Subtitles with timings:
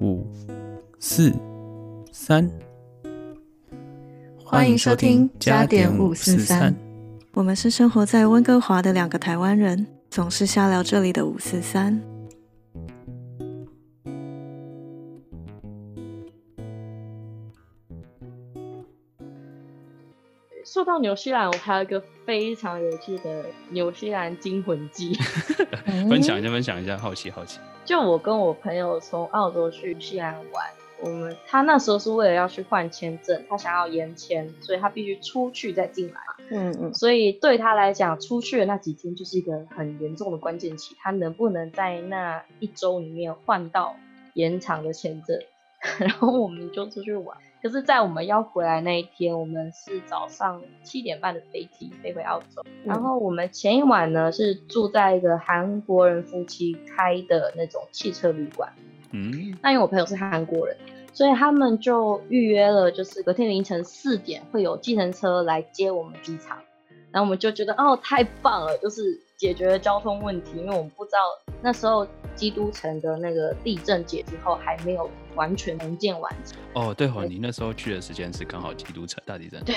[0.00, 0.26] 五、
[0.98, 1.32] 四、
[2.12, 2.48] 三，
[4.44, 6.74] 欢迎收听加点五四三。
[7.34, 12.00] 我们是生活在温哥华的两个台湾人，总是瞎聊这里的五四三。
[20.82, 25.14] 说到纽西兰，我还有一个非常有趣的纽西兰惊魂记，
[26.10, 27.60] 分享一下，分享一下，好奇好奇。
[27.84, 30.66] 就我跟我朋友从澳洲去西兰玩，
[31.00, 36.20] 我们他那时候是为了要去换签证，他想要延签，所以他必须出去再进来。
[36.50, 36.92] 嗯嗯。
[36.92, 43.94] 所以对他来讲，出去的那几天就是一个很严重的关键期，他能不能在那一周里面换到
[44.34, 45.38] 延长的签证？
[46.00, 47.36] 然后我们就出去玩。
[47.62, 52.64] 可是，在我们要回来那一天，我们是早上七点半的飞机飞回澳洲。
[52.84, 58.72] 然后我们前一晚呢是住在一个韩国人夫妻开的那种汽车旅馆。
[59.12, 60.76] 嗯，那因为我朋友是韩国人，
[61.12, 66.58] 所以他们就预约了，就是隔天凌晨四点会有计程车来接我们机场。
[67.12, 71.18] 然后我们就觉得哦，太棒了，就是解决了交通问题，因为我们不知道
[71.60, 72.06] 那时候。
[72.34, 79.62] 基督城的那个地震解之后还没有完全重建完成哦，对哦，你那时候去的时间是刚好基督城大地震。
[79.64, 79.76] 对，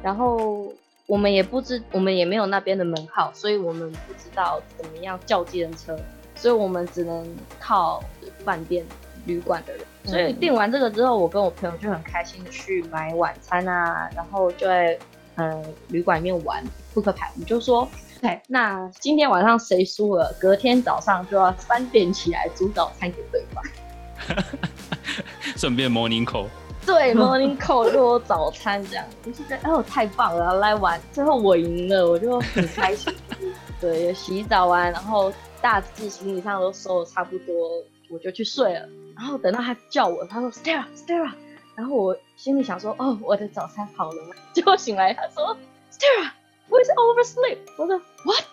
[0.00, 0.72] 然后
[1.06, 5.98] 我们也不知，我们也没有那边的门号，所以我们不知道怎么样叫计程车，
[6.36, 8.00] 所以我们只能靠
[8.44, 8.86] 饭店
[9.26, 9.84] 旅馆的人。
[10.04, 14.96] 所以订完这个之后，我跟我朋友就很开心去买晚餐啊，然后就在
[15.34, 17.86] 嗯旅馆里面玩扑克牌，我们就说。
[18.22, 23.64] 对，那今天晚上谁输了，隔天早上就要三点起来煮早餐给对方，
[25.56, 26.46] 顺便 morning call。
[26.86, 33.12] 对，morning call 就早餐这样，我就觉得哦太棒了，来玩，最后我赢了，我就很开心。
[33.80, 37.54] 对，洗澡完，然后大致行李上都收的差不多，
[38.08, 38.88] 我就去睡了。
[39.16, 41.32] 然后等到他叫我，他说 Stella Stella，
[41.74, 44.36] 然后我心里想说哦我的早餐好了吗？
[44.54, 45.56] 结果醒来他说
[45.90, 46.30] Stella。
[46.72, 48.44] 我是 oversleep，我说 what？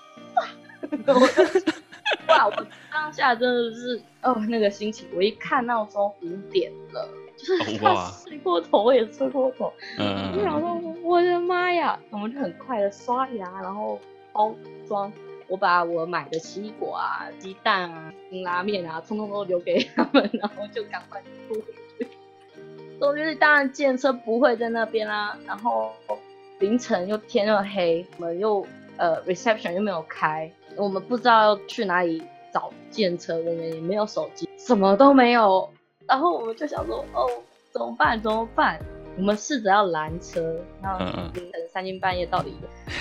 [2.28, 7.08] 哇，我当下真的是哦那个心情，我一看闹钟五点了，
[7.38, 13.98] 就是他睡过头，我也睡过头，嗯，我想说我的妈呀，我们就很快的刷牙，然后
[14.34, 14.54] 包
[14.86, 15.12] 装，
[15.48, 21.62] 我把我买的奇异果啊、鸡蛋啊、拉面啊，通通都留给他们， 然后就赶快出回
[21.98, 22.08] 去。
[23.00, 25.94] 所以当然，建车不会在那边啦，然后。
[26.59, 28.66] 凌晨又天又黑，我们又
[28.97, 32.22] 呃 reception 又没有开，我们不知道要去哪里
[32.52, 35.69] 找电车，我们也没有手机，什么都没有。
[36.06, 37.28] 然后我们就想说，哦，
[37.72, 38.22] 怎么办？
[38.22, 38.78] 怎么办？
[39.16, 41.00] 我们试着要拦车，然后
[41.34, 42.53] 凌晨三更半夜到底，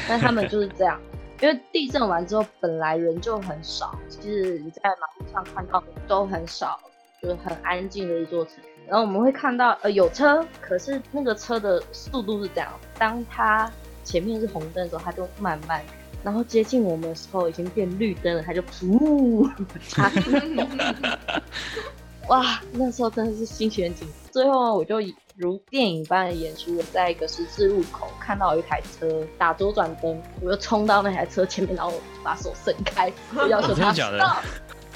[0.08, 1.00] 但他们就是这样，
[1.40, 6.78] 因为地震完之后本来人就很少，其实你在马路上看到都很少，
[7.20, 8.54] 就是很安静的一座城。
[8.88, 13.70] 然后我们会看到，呃，有车，可是那个车的速度是这样：当它
[14.02, 15.78] 前面是红灯的时候，它就慢慢；
[16.24, 19.46] 然后接近我们的时候，已经变绿灯了，它就噗！
[22.28, 24.08] 哇，那时候真的是心情很紧。
[24.30, 24.96] 最后，我就
[25.36, 31.92] 如电影般的演出，在一个十字路口看到一台车打左转灯，我就冲到那台车前面，然后
[32.24, 33.12] 把手伸开，
[33.50, 34.42] 要求 他 stop。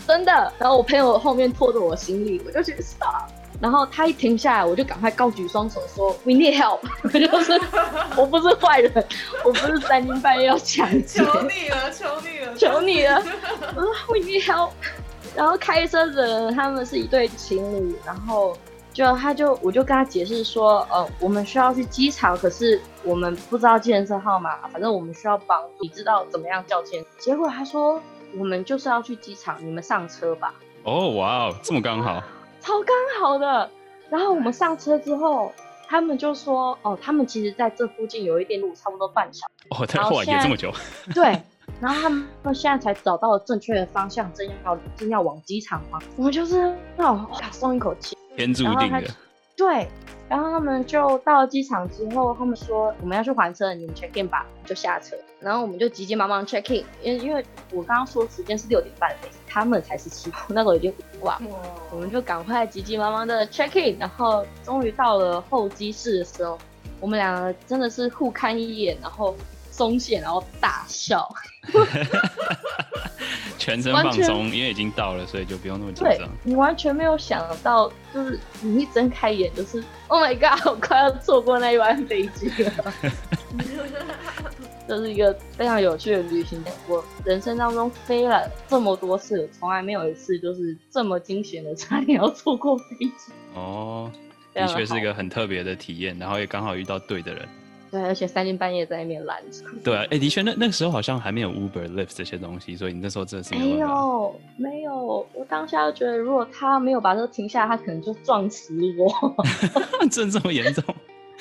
[0.06, 0.32] 真的。
[0.58, 3.28] 然后我朋友后面拖着我行李，我就去 stop。
[3.62, 7.52] 然后他一停下来，我就赶快高举双手说：“We need help！” 我 就是
[8.16, 8.92] 我不是坏人，
[9.44, 11.24] 我不是三更半夜要抢劫。
[11.24, 13.22] 求你了，求你了，求你了！
[13.76, 14.70] 我说：“We need help！”
[15.36, 18.58] 然后开车的人他们是一对情侣，然后
[18.92, 28.02] 就他就我就跟他解释说：“呃，我们需要去机场，可是我们不知道计程车号码，反正我们需要帮助，你知道怎么样叫钱？”结果他说
[28.36, 30.52] ：“我们就是要去机场，你们上车吧。”
[30.82, 32.20] 哦，哇哦，这么刚好。
[32.62, 33.68] 超刚好的，
[34.08, 35.52] 然后我们上车之后，
[35.88, 39.66] 他们就说，哦，他们其实在这附近有一点路，差不多半小时。
[39.70, 40.72] 哦，然后也这么久。
[41.12, 41.24] 对，
[41.80, 42.24] 然后他们
[42.54, 45.98] 现在才找到了正确的方向，正要正要往机场吗。
[46.16, 49.02] 我们就是那种松一口气，天注定的。
[49.56, 49.88] 对。
[50.32, 55.14] 然后他们就到了机场之后，他们说我们要去还车，你们 check in 吧，就下车。
[55.38, 60.90] 然后我们就急急忙忙 check in，因为因为我刚刚说时间是六点半的，他们才是七点， 那时候已经
[61.20, 61.38] 哇，
[61.90, 66.58] 我们就赶快急急忙忙的 check in，然后终于到了候机室的时候，
[66.98, 69.36] 我们两个真的是互看一眼，然后
[69.70, 71.28] 松懈，然后大笑。
[73.62, 76.28] 全身放松，因为已经到了，所以就不用那么紧张。
[76.42, 82.72] 你完全没有想到，就是你一睁开眼，就是 Oh my God，我快要错过那一班飞机了。
[84.88, 86.60] 这是一个非常有趣的旅行。
[86.88, 93.32] 我人生当中飞了这么多次，从来没有一次就是这么惊险的，差点要错过飞机。
[93.54, 94.10] 哦，
[94.52, 97.48] 的确是一个很特别的体验，然后也刚好遇到对的人。
[97.92, 99.66] 对，而且三更半夜在那边拦车。
[99.84, 105.26] 对啊，哎，的确，那那个时候好像还没有 Uber、Lyft 这些东西，所以你那时候真的是没有，没有。
[105.34, 109.36] 我当下就觉得，如果他没有把车停下，他可能就撞死我。
[110.10, 110.82] 真这么严重？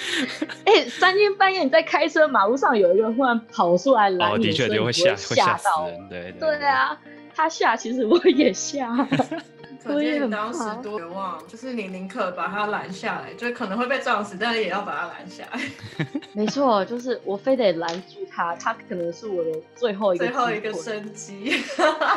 [0.66, 6.10] 哎，三更半夜你在开车，马路上有一个人忽然跑出来拦你，的确就会吓吓到人。
[6.10, 7.00] 对对啊，
[7.34, 9.08] 他吓，其实我也吓。
[9.84, 15.60] 可见当时多绝望，就是你宁可把他拦下来，就可能会被撞死，但是也要把他拦下来。
[16.34, 21.52] 没错，就是我非得拦住他，他可能是我的最后一个最后一个生机。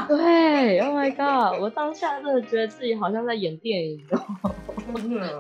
[0.09, 1.61] 对，Oh my god！
[1.61, 4.01] 我当下真的觉得自己好像在演电影，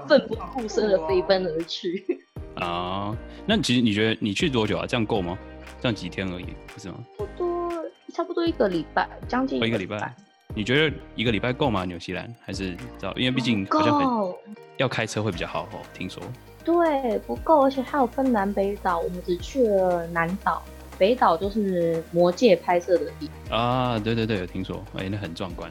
[0.09, 2.25] 奋不顾身的飞奔而去。
[2.57, 3.17] 啊，
[3.47, 4.87] 那其实你觉得你去多久啊？
[4.87, 5.39] 这样够吗？
[5.81, 6.95] 这样几天而已，不是吗？
[7.19, 7.71] 不多，
[8.13, 10.15] 差不多一个礼拜，将近一个礼拜。
[10.55, 11.85] 你觉得一个礼拜够吗？
[11.85, 13.13] 纽西兰还是知道？
[13.17, 14.35] 因为毕竟好像很
[14.77, 16.23] 要开车会比较好哦，听说。
[16.65, 20.63] 对，不够，而且还有分南北岛，我们只去了南岛，
[20.97, 23.99] 北岛就是魔界拍摄的地啊。
[23.99, 25.71] 对对对，有听说，哎，那很壮观。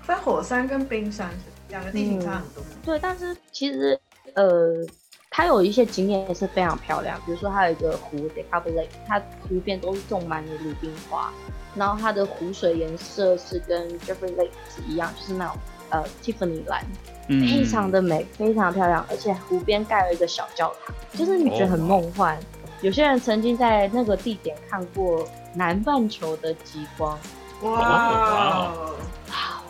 [0.00, 1.30] 分火山跟冰山
[1.68, 2.64] 两个地形差很多。
[2.84, 3.98] 对，但是其实
[4.34, 4.74] 呃，
[5.30, 11.32] 它有一些景点也是非常漂亮，比如说它有一个湖 d e c a b Lake，它湖边都是种满了鲁冰花。
[11.74, 14.50] 然后它的湖水颜色是跟 Jeffrey Lake
[14.86, 15.56] 一样，就是那种
[15.90, 16.84] 呃 Tiffany 蓝，
[17.28, 22.38] 非常的美，非常漂亮，而且湖边盖了一个小教堂，就是你觉得很梦幻。
[22.80, 27.18] 有些人曾经在那个地点看过南半球的极光，
[27.62, 28.72] 哇！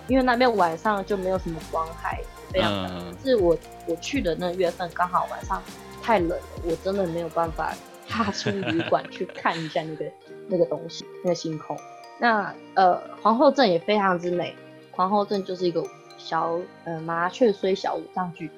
[0.08, 2.20] 因为那边晚上就没有什么光害，
[2.50, 2.90] 非常。
[3.22, 3.56] 是我
[3.87, 5.62] 我去的那月份刚好晚上
[6.02, 7.72] 太冷了，我真的没有办法
[8.08, 10.04] 踏出旅馆去看一下那个
[10.49, 11.77] 那个东西，那个星空。
[12.19, 14.55] 那呃，皇后镇也非常之美。
[14.91, 15.83] 皇后镇就是一个
[16.19, 18.50] 小呃麻雀虽小五脏俱，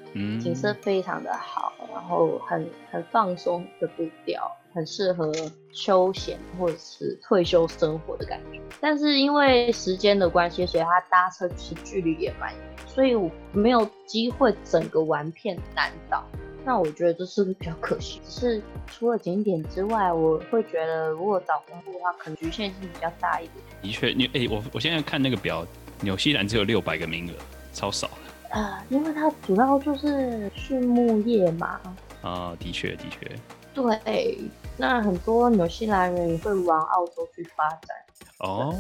[0.43, 5.33] 景色非常的好，然后很很放松的步调，很适合
[5.73, 8.61] 休闲或者是退休生活的感觉。
[8.81, 16.25] 但是因为时间的关系，所以它搭车其实距离也蛮远，所以我没有机会整个玩遍南岛。
[16.65, 23.57] 那我觉得这是比较可惜，只是除了景点之外，我会觉得如果找工作的话，可能局限性比较大一点。
[23.83, 25.67] 的确，你哎，我我现在看那个表，
[26.01, 27.35] 纽西兰只有六百个名额，
[27.75, 28.59] 超少的。
[28.59, 31.81] 啊，因为它主要就是畜牧业嘛。
[32.23, 33.31] 啊，的确，的确。
[33.75, 34.39] 对，
[34.77, 37.97] 那很多纽西兰人也会往澳洲去发展。
[38.39, 38.75] 哦。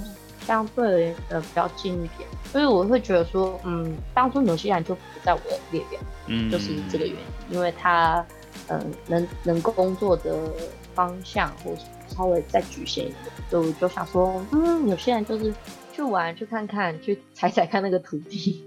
[0.46, 8.22] 相对呃比较近一点，所以我会觉得说，嗯，当初纽西兰就不在我的列表，嗯，就是这个原因，因为他，
[8.68, 10.52] 嗯，能能够工作的
[10.94, 11.74] 方向或
[12.14, 15.50] 稍微再局限一点，所以我就想说，嗯，有些人就是
[15.94, 18.62] 去玩、去看看、去踩踩看那个土地。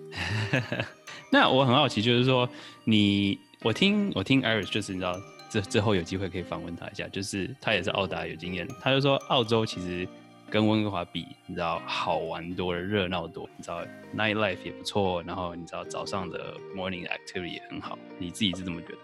[1.30, 2.50] 那我很好奇，就是说
[2.85, 5.15] 你，我听我听 Iris，就是你知道，
[5.49, 10.07] 之之后有机会可以访问他一下，就是他也是澳大有经验，他就说澳洲其实。
[10.49, 13.81] 跟温哥华比，你知道好玩多了，热闹多，你知道
[14.15, 18.97] night life 也不错，然后你知道早上的 morning activity 也很好，你自己是这么觉得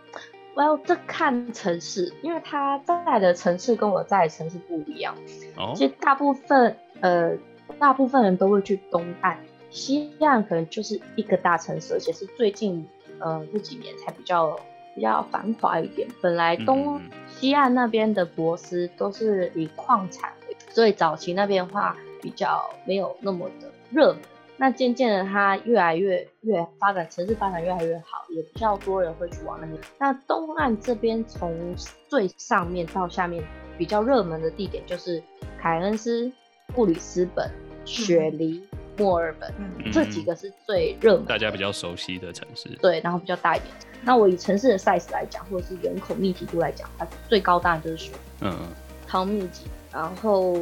[0.55, 5.17] ？Well，这看城市，因为他在的城市跟我在的城市不一样。
[5.57, 5.73] 哦。
[5.75, 7.35] 其实大部分呃，
[7.77, 9.37] 大部分人都会去东岸，
[9.69, 12.87] 西岸可能就是一个大城市，而且是最近
[13.19, 14.57] 呃这几年才比较
[14.95, 16.07] 比较繁华一点。
[16.21, 20.55] 本来东西岸那边的博斯都是以矿产为。
[20.69, 24.21] 所以早期那边的话比较没有那么的热门，
[24.57, 29.79] 那渐渐的它越来越越发展，城市发展越来越好，也比较多人会去往那边。
[29.99, 31.75] 那东岸这边从
[32.07, 33.43] 最上面到下面
[33.77, 35.21] 比较热门的地点就是
[35.59, 36.31] 凯恩斯、
[36.67, 37.51] 布里斯本、
[37.85, 38.63] 雪梨、
[38.97, 39.53] 墨尔本
[39.91, 42.69] 这几个是最热门，大家比较熟悉的城市。
[42.81, 43.69] 对，然后比较大一点。
[44.03, 48.11] 那我以城市的 size 来讲，或者是人口密集度来讲，它最高当然就是雪。
[48.41, 48.67] 嗯嗯。
[49.07, 49.63] 超密集。
[49.91, 50.55] 然后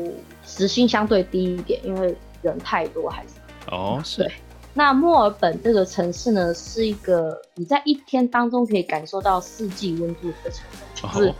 [0.45, 3.29] 时薪相对低一点，因为人太多还是
[3.69, 4.29] 哦，对。
[4.73, 11.33] 那墨尔本这个城市呢，是一个你在一天当中可以感受到四季温度的城市，就是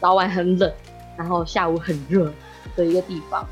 [0.00, 0.72] 早晚很冷，
[1.16, 2.32] 然后下午很热
[2.76, 3.44] 的一个地方。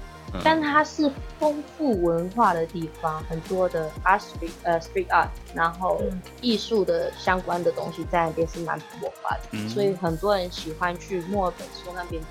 [0.45, 6.01] 但它是丰富文化的地方，很多的 art street 呃 street art，然后
[6.41, 12.23] 艺术的相关的东西在那边是蛮火发的，所以很多人喜欢去墨尔本说那边。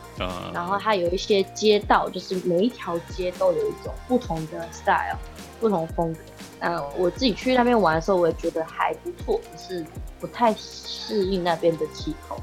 [0.54, 5.18] 然后它有一些街道，就是每一条街都有一种不同的 style，
[5.60, 6.20] 不同风格。
[6.62, 9.86] 嗯，我自己去那边玩的时候，我也觉得还不错，只是
[10.20, 12.38] 不太适应那边的气候。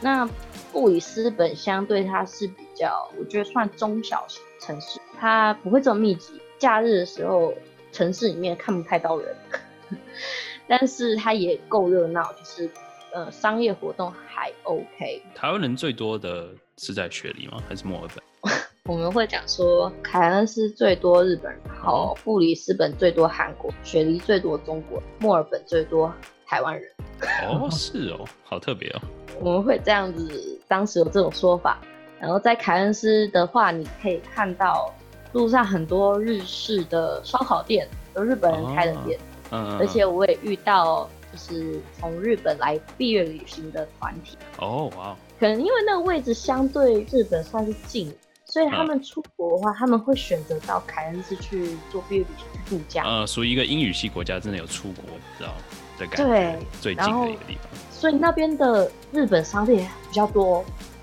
[0.00, 0.28] 那
[0.72, 6.40] 布里斯本相对它是比较，我觉得算中小型城市，它不会这么密集。
[6.58, 7.52] 假日的时候，
[7.90, 9.34] 城市里面看不太到人，
[10.68, 12.70] 但是它也够热闹，就是
[13.12, 15.20] 呃商业活动还 OK。
[15.34, 17.58] 台湾人最多的是在雪梨吗？
[17.68, 18.52] 还是墨尔本？
[18.86, 26.12] 我们会讲说，凯恩斯最多日本人，然后布里斯本最多韩国，雪梨最多中国，墨尔本最多
[26.46, 26.88] 台湾人。
[27.48, 29.00] 哦，是哦，好特别哦。
[29.40, 31.80] 我们会这样子，当时有这种说法。
[32.22, 34.90] 然后在凯恩斯的话，你可以看到。
[35.32, 39.18] 路上很多日式的烧烤店，有日本人开的店，
[39.50, 44.36] 嗯，而且我也遇到就是从日本来毕业旅行的团体。
[44.58, 48.14] 哦，哇，可能因为那个位置相对日本算是近，
[48.44, 53.02] 所以他们出国的话，他们会选择到凯恩斯去做毕业旅行度假。
[53.06, 55.04] 呃，属于一个英语系国家，真的有出国，
[55.38, 55.54] 知道
[55.98, 57.70] 的感觉，对，最近的一个地方。
[57.90, 60.62] 所以那边的日本商店比较多，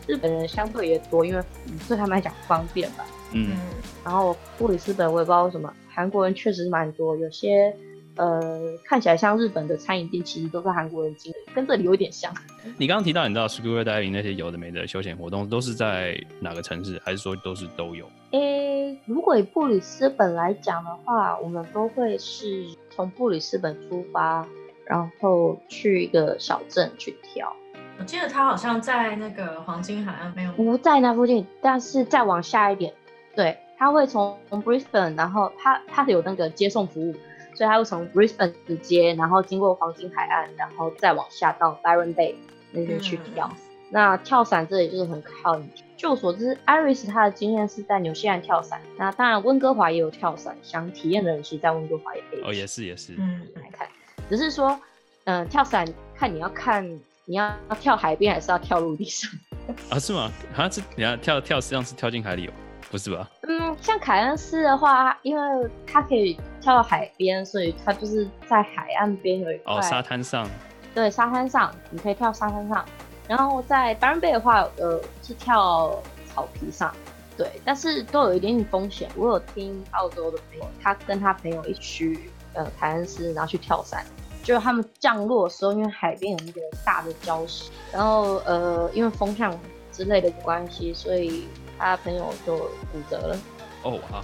[0.10, 1.44] 日本人相对也多，因为
[1.88, 3.06] 对他们来讲方便吧。
[3.32, 3.56] 嗯，
[4.04, 7.72] 然后布里斯本我也不知道为什么，韩国人确实蛮多，有些
[8.16, 12.34] 呃看起来像日本的餐饮店，其实都是韩国人经营，跟这里有点像。
[12.76, 18.10] 你刚刚提到，你知道 scuba diving 那些有的没的休闲活动，都是在哪个城市，还是说都是都有？
[18.32, 24.44] 诶，如果以布里斯本来讲的话，我们都会是从布里斯本出发，
[24.86, 27.56] 然后去一个小镇去跳。
[28.00, 30.52] 我记得他好像在那个黄金海岸没有？
[30.54, 32.94] 不在那附近，但是再往下一点。
[33.36, 37.14] 对，他会从 Brisbane，然后他他有那个接送服务，
[37.54, 42.36] 所以他会从 Brisbane 直接，然后经过黄金海岸，然后再往下到 Byron Bay
[42.72, 43.52] 那边去跳。
[43.92, 45.70] 那跳伞这里就是很靠你。
[45.98, 48.80] 据我所知，Iris 他的经验是在纽西兰跳伞。
[48.98, 52.42] 那当然温哥华也有跳伞，想体验的人其实在温哥华也可以。
[52.44, 53.16] 哦，也是也是。
[53.18, 53.86] 嗯，来看，
[54.30, 54.80] 只是说，
[55.26, 56.88] 嗯，跳伞看你要看
[57.30, 59.30] 你要跳海边还是要跳陆地上。
[59.92, 60.32] 啊，是吗？
[60.58, 62.54] 啊，是你要跳跳实际上是跳进海里哦。
[62.90, 63.30] 不是吧？
[63.48, 70.50] 嗯，像凯恩斯的话，因为它可以跳到海边，所以它就是在海岸边有一块哦，沙滩上。
[70.96, 72.84] 对，沙滩上你可以跳沙滩上。
[73.28, 76.92] 然后在 n Bay 的话，呃，是跳草皮上。
[77.38, 79.08] 对，但是都有一点点风险。
[79.16, 82.20] 我有听澳洲的朋友，他跟他朋友一起去
[82.54, 84.04] 呃凯恩斯，然后去跳伞，
[84.44, 89.58] 就是他们降落的时候，因为海边有那个大的礁石，然后呃，因为风向
[89.92, 91.48] 之类的关系，所以。
[91.82, 93.38] 他朋友就骨折了。
[93.84, 94.20] 哦啊！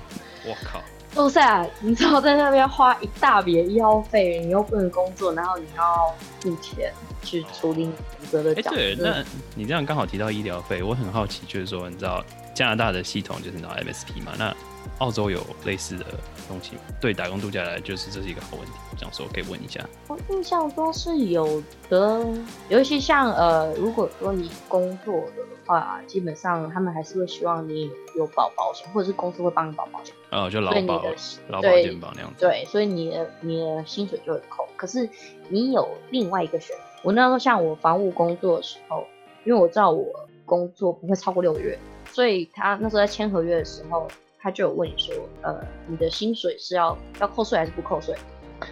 [0.46, 0.82] 我靠！
[1.24, 1.70] 哇塞！
[1.80, 6.92] 你知道在那边花一大笔医药费，你又不能工作，然后你要付钱
[7.24, 8.72] 去处理骨折的脚。
[8.72, 9.24] 哎，对，那
[9.56, 12.22] 你这样刚好提到医疗费，我很好奇，就是说，你知道
[12.54, 14.34] 加拿大的系统就是拿 MSP 嘛？
[14.38, 14.54] 那
[14.98, 16.06] 澳洲有类似的
[16.48, 18.72] 东西，对打工度假来，就是这是一个好问题。
[18.98, 19.84] 这样说可以问一下。
[20.08, 22.26] 我印象中是有的，
[22.70, 30.14] 尤其像呃，如果说你工作的话，基本上他们还是会希望你有保保险，或者是公司会帮你保保险。
[30.32, 31.04] 哦，就劳保、
[31.50, 32.40] 劳保健保那样子。
[32.40, 34.68] 对，所以你的你的薪水就会扣。
[34.76, 35.10] 可是
[35.50, 36.84] 你有另外一个选择。
[37.04, 39.06] 我那时候像我房务工作的时候，
[39.44, 41.78] 因为我知道我工作不会超过六个月，
[42.12, 44.08] 所以他那时候在签合约的时候。
[44.46, 45.12] 他就有问你说，
[45.42, 48.16] 呃，你的薪水是要要扣税还是不扣税？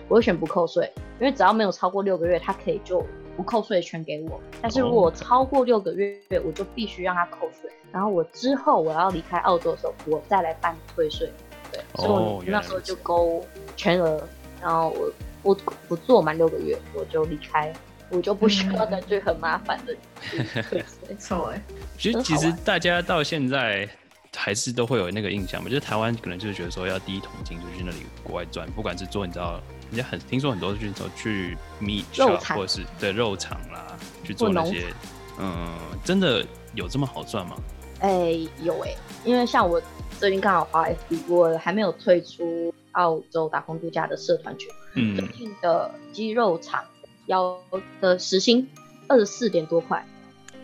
[0.07, 0.87] 我会选不扣税，
[1.19, 3.03] 因为只要没有超过六个月，他可以就
[3.35, 4.39] 不扣税全给我。
[4.61, 6.15] 但是如果超过六个月，
[6.45, 7.71] 我就必须让他扣税。
[7.91, 11.27] 然后我之后我要离开澳洲的时候，我再来办退税。
[11.71, 13.43] 对，所以我那时候就勾
[13.75, 14.23] 全额。
[14.61, 15.11] 然后我
[15.41, 17.73] 我不做满六个月，我就离开，
[18.11, 19.95] 我就不需要再去很麻烦的。
[21.09, 21.59] 没 错，哎，
[21.97, 23.89] 其实其实大家到现在。
[24.35, 29.59] 还是都会有那个印象嘛，就是台湾可能就是觉得说要第一桶金就去那里国外赚，不管是做你知道，
[29.91, 34.87] 人家很听说很多去走去 meat shop 或者是对肉场啦去做那些，
[35.39, 35.69] 嗯，
[36.03, 37.55] 真的有这么好赚吗？
[37.99, 39.81] 哎，有哎，因为像我
[40.19, 46.83] 最近刚好滑 FB，我还没有退出澳洲打工度假的社团群，嗯，最近的鸡肉厂
[47.27, 47.57] 要
[48.01, 48.67] 的时薪
[49.07, 50.05] 二十四点多块，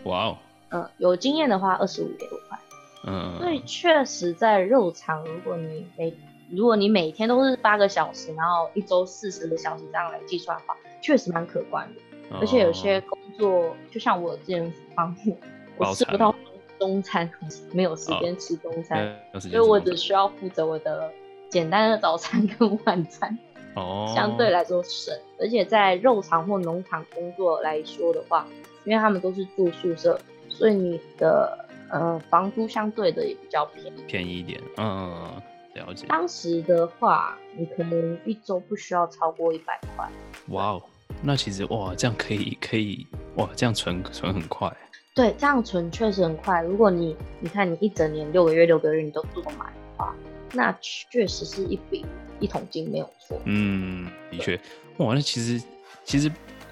[0.04, 0.38] 哇哦，
[0.70, 2.58] 嗯，有经验的话二十五点多块。
[3.04, 6.14] 嗯，所以确实，在肉场，如果你每
[6.50, 12.38] 如果你每天都是八个小时，然后一周四十个小时这样来计算的话，确实蛮可观的。
[12.40, 15.36] 而且有些工作，就像我之前方面，
[15.78, 16.34] 我吃不到
[16.78, 17.30] 中餐，
[17.72, 21.10] 没有时间吃中餐，所以我只需要负责我的
[21.48, 23.38] 简单的早餐跟晚餐，
[23.76, 25.14] 哦， 相对来说省。
[25.38, 28.46] 而且在肉场或农场工作来说的话，
[28.84, 31.66] 因为他们都是住宿舍，所以你的。
[31.90, 35.42] 呃，房租相对的也比较便宜，便宜一点，嗯，
[35.74, 36.06] 了解。
[36.06, 40.08] 当时的话，你可能一周不需要超过一百块。
[40.48, 40.82] 哇哦，
[41.22, 43.06] 那其实哇，这样可以可以
[43.36, 44.72] 哇，这样存存很快。
[45.14, 46.62] 对，这样存确实很快。
[46.62, 50.14] 如果你你看你一整年六个月六个月你都不买的话，
[50.52, 52.06] 那确实是一笔
[52.38, 53.36] 一桶金没有错。
[53.44, 54.58] 嗯，的确，
[54.98, 55.60] 哇，那其实
[56.04, 56.30] 其实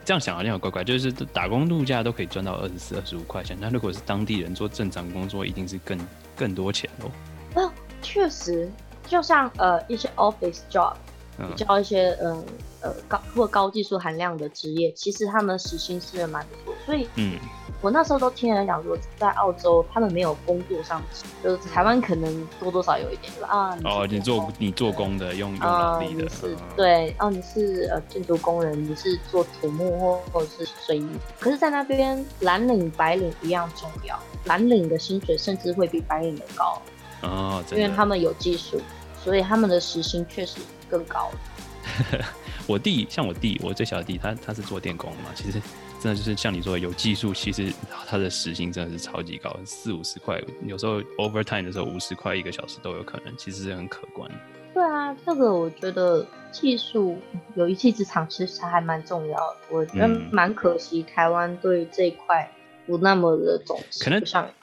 [0.09, 5.99] 这样想好像很怪怪，就是打工度假都可以赚到二十四、二十五块钱，那如果是当地人做正常工作，一定是更
[6.35, 7.11] 更多钱哦。
[7.55, 8.71] 那确实，
[9.07, 10.95] 就像呃一些 office job，
[11.47, 12.45] 比较一些嗯
[12.81, 17.39] 呃高或高技术含量的职业，其实他们时薪是蛮多，所以嗯。
[17.81, 21.01] 我那时候都听人讲说，在澳洲他们没有工作上，
[21.45, 23.79] 就是台湾可能多多少有一点啊。
[23.85, 26.29] 哦，你做你做工的，用用脑力的。
[26.29, 31.09] 是，对，哦，你是呃建筑工人，你是做土木或或者是水泥。
[31.39, 36.83] 可是，在那边蓝领白领一样重要，蓝领的薪水甚至会比白领的高。
[37.23, 38.81] 哦，因为他们有技术，
[39.23, 41.31] 所以他们的时薪确实更高。
[42.67, 45.61] 我弟像我弟，我最小的弟，他他是做电工嘛，其实。
[46.01, 47.73] 真的就是像你说的有技术，其实
[48.07, 54.31] 他的时薪真的是超级高，四五十块，有时候 overtime 的时候五十块一个小时都有可能，其实是很可观。
[54.73, 57.19] 对啊，这个我觉得技术
[57.57, 62.49] 有一技之长其实还蛮重要的，我觉得蛮可惜台湾对这一块
[62.87, 64.05] 不那么的重视。
[64.05, 64.23] 可能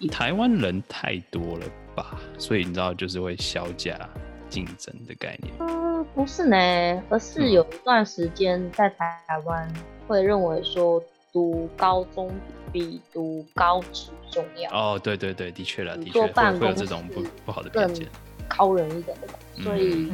[0.10, 1.65] 台湾人太多了
[1.98, 4.00] 吧，所以你知道就是会削价
[4.50, 5.53] 竞争的概念。
[6.05, 9.74] 嗯，不是呢，而是有一段时间在台湾
[10.07, 11.01] 会认为说。
[11.35, 12.31] 读高中
[12.71, 14.71] 比读高职重要。
[14.71, 18.07] 哦，对对对，的确了，的确会有这种不不好的偏见，
[18.47, 19.27] 高人一点的，
[19.62, 20.09] 所以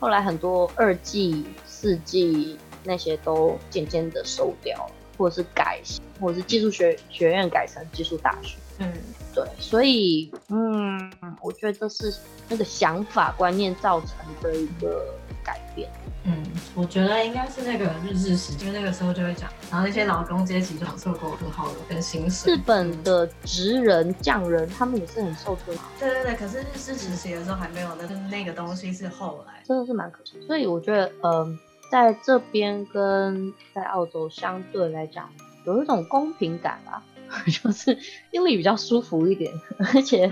[0.00, 5.80] 后来很多二技、四技那些都渐渐的收掉了，或者是改，
[6.20, 8.56] 或者是技术学学院改成技术大学。
[8.78, 8.92] 嗯，
[9.32, 12.12] 对，所以嗯，我觉得这是
[12.48, 14.10] 那个想法观念造成
[14.42, 15.14] 的一个
[15.44, 15.88] 改变。
[16.24, 22.52] 嗯，我觉得应该是那个日治时期，因为那个时候就会讲，然后那些劳工阶级就享受过很好的跟薪水。
[22.52, 30.44] 日本的职人匠人，他们也是很受尊对对对，可是日治时期的时候还没有那个那个东西，是后来，真的是蛮可惜。
[30.48, 31.56] 所以我觉得，嗯，
[31.92, 35.28] 在这边跟在澳洲相对来讲，
[35.66, 37.02] 有一种公平感吧。
[37.46, 37.98] 就是
[38.30, 39.52] 心里比较舒服一点，
[39.94, 40.30] 而且，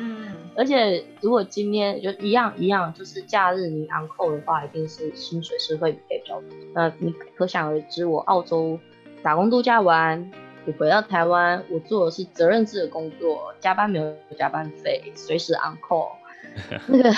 [0.56, 6.48] 而且如果今天就一样一样，就是假日你 on call 的话，一定是薪水是会比较多。
[6.74, 8.78] 那你可想而知，我澳洲
[9.22, 10.30] 打工度假完，
[10.64, 16.12] 我回到台湾，我做的是责任制的工作，加班没有加班费，随时 on call，
[16.88, 17.10] 那个，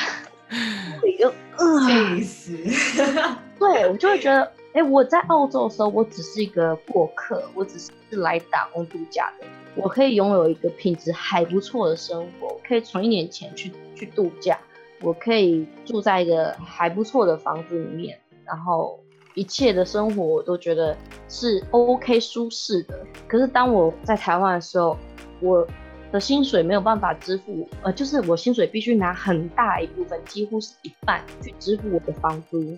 [0.98, 1.30] 我就
[1.86, 2.56] 气死。
[3.62, 9.46] 对我就会觉得，哎，我在澳洲的时候，我只是一个过客，我只是来打工度假的。
[9.76, 14.58] 我可以拥有一个品质还不错的生活，可以存一点钱去去度假，
[15.00, 18.98] 我可以住在一个还不错的房子里面，然后
[19.34, 20.96] 一切的生活我都觉得
[21.28, 22.98] 是 OK 舒适的。
[23.28, 24.98] 可是当我在台湾的时候，
[25.40, 25.66] 我
[26.10, 32.76] 的薪水没有办法支付，呃，就是我薪水必须拿很大一部分，几乎是一半去支付我的房租，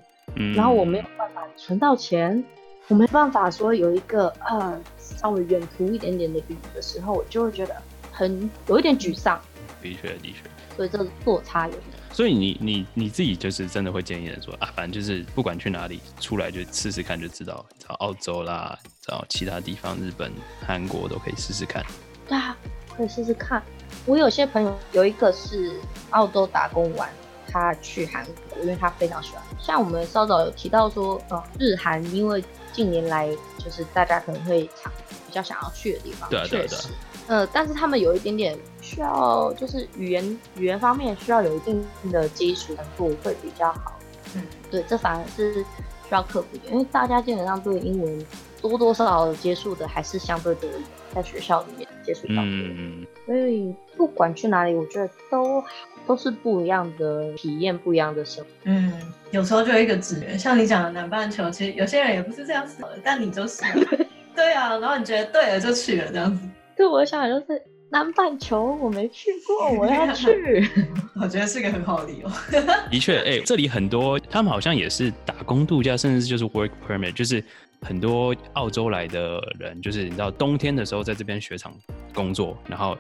[0.55, 2.43] 然后我没有办法存到钱。
[2.89, 7.75] 我没办法说有一个呃稍微远途一点点的旅游的时候，我就会觉得
[8.13, 9.41] 很有一点沮丧。
[9.81, 10.43] 的确，的确。
[10.77, 11.83] 所以这个落差有点。
[12.13, 21.83] 所以你你你自己就是真的会建议人说啊，反正就是不管去哪里出来就试试看就知道，找澳洲啦，找其他地方，日本、韩国都可以试试看。
[22.29, 22.55] 对啊，
[22.95, 23.63] 可以试试看。
[24.05, 27.09] 我有些朋友有一个是澳洲打工完。
[27.55, 29.41] 他去韩国，因为他非常喜欢。
[29.61, 34.93] 像我们稍早有提到说，呃，日韩因为近年来就是大家可能会常
[35.29, 36.89] 比较想要去的地方，确实，
[37.29, 44.01] 呃，但是他们有一点点需要，就是语言语言方面需要有一定的基础程度会比较好。
[44.35, 48.27] 嗯，对，这反而是需要克服的，因为大家基本上对英文
[48.61, 50.83] 多多少少接触的还是相对多一点，
[51.15, 55.69] 在学校里面接触到的，所以不管去哪里，我觉得都好。
[56.07, 58.51] 都是不一样的体验，不一样的生活。
[58.65, 58.93] 嗯，
[59.31, 63.63] 有时候就一个资源，像你讲的南半球，其实有些人也不是这样死的，但你就是。
[64.35, 66.43] 对啊，然后你觉得对了就去了这样子。
[66.77, 70.69] 对，我想就是南半球我没去过，我要去。
[71.23, 72.29] 我觉得是个很好的理由。
[72.91, 77.41] 的确，哎，这里很多他们好像也是打工度假，甚至就是 work permit，就是
[77.83, 81.73] 很多澳洲来的人，就是你知道冬天的时候在这边雪场
[82.13, 82.99] 工作，然后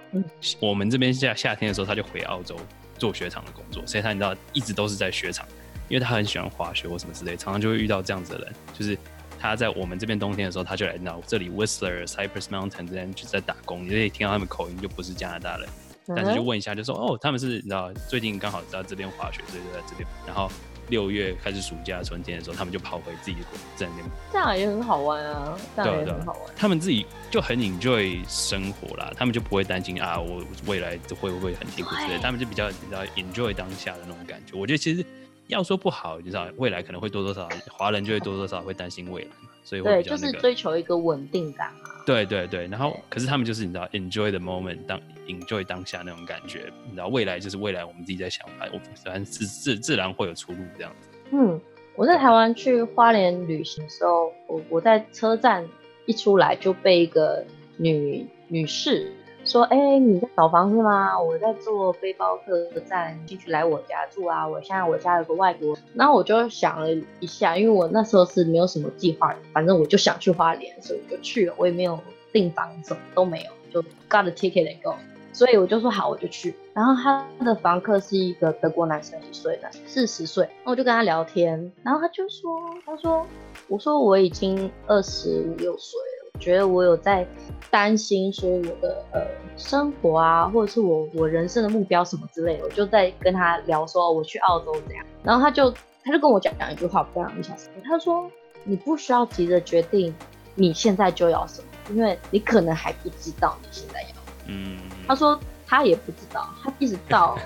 [0.60, 2.54] 我们这边夏夏天的时候他就回澳洲。
[2.98, 5.46] 做雪场的工作，所以他你知道一直都是在雪场，
[5.88, 8.96] 因为他很喜欢滑雪或什么之类，常常就会遇到这样子的人，就是
[9.38, 15.68] 他在我们这边冬天的时候，他就来到这里 Whistler、Cypress Mountain 这边就在打工，你可以听到他们口音就不是加拿大人，
[16.08, 20.50] 但是就问一下就说哦，他们是你知道最近刚好在这边滑雪，所以就在这边，然后
[20.88, 24.06] 六月开始暑假春天的时候，他们就跑回自己的国在那边。
[24.32, 26.42] 这样也很好玩啊，这样也很好玩。
[26.56, 32.18] 他们自己就很 enjoy 生活啦，他们就不会担心啊，我未来会不会很辛苦之类。
[32.18, 34.58] 他们就比较比较 enjoy 当下的那种感觉。
[34.58, 35.04] 我觉得其实
[35.46, 42.04] 要说不好，你知道，未来可能会多多少少华人就会多多少少会担心未来嘛，所以会比较就是追求一个稳定感啊。
[42.06, 51.08] 对对对，然后可是他们就是你知道 enjoy the moment 当 enjoy 当下那种感觉，你知道未来就是未来，我们自己在想，哎，我反正自自自然会有出路这样子。
[51.32, 51.58] 嗯，
[51.96, 55.66] 我在台湾去花莲旅行的时候，我我在车站
[56.04, 57.42] 一出来就被一个
[57.78, 59.10] 女女士
[59.44, 61.20] 说，哎，你在找房子吗？
[61.20, 64.46] 我在做背包客栈，进去来我家住啊。
[64.46, 71.98] 我现在我家有个外国，然后我就想了一下，因为我那时候是没有什么计划，反正我就想去花莲，所以我就去了，我也没有
[72.32, 73.50] 订房，什么都没有。
[73.70, 74.94] 就 got a ticket and go，
[75.32, 76.54] 所以我就说好，我就去。
[76.72, 79.68] 然后他的房客是一个德国男生，几岁的？
[79.84, 80.48] 四十岁。
[80.64, 82.50] 那我就跟他聊天，然后他就说，
[82.86, 83.26] 他说，
[83.66, 85.98] 我说我已经二十五六岁，
[86.40, 87.26] 觉得我有在
[87.70, 89.20] 担心说我的呃
[89.56, 92.64] 生活啊，或者是我我人生的目标什么之类的。
[92.64, 98.30] 我就在跟他聊说我去澳洲怎样，然后他就他就跟我讲讲一句话，不让你想他说
[98.64, 100.14] 你不需要急着决定
[100.54, 101.68] 你现在就要什么。
[101.90, 104.08] 因为你可能还不知道你现在要，
[104.46, 107.38] 嗯，他说他也不知道，他一直到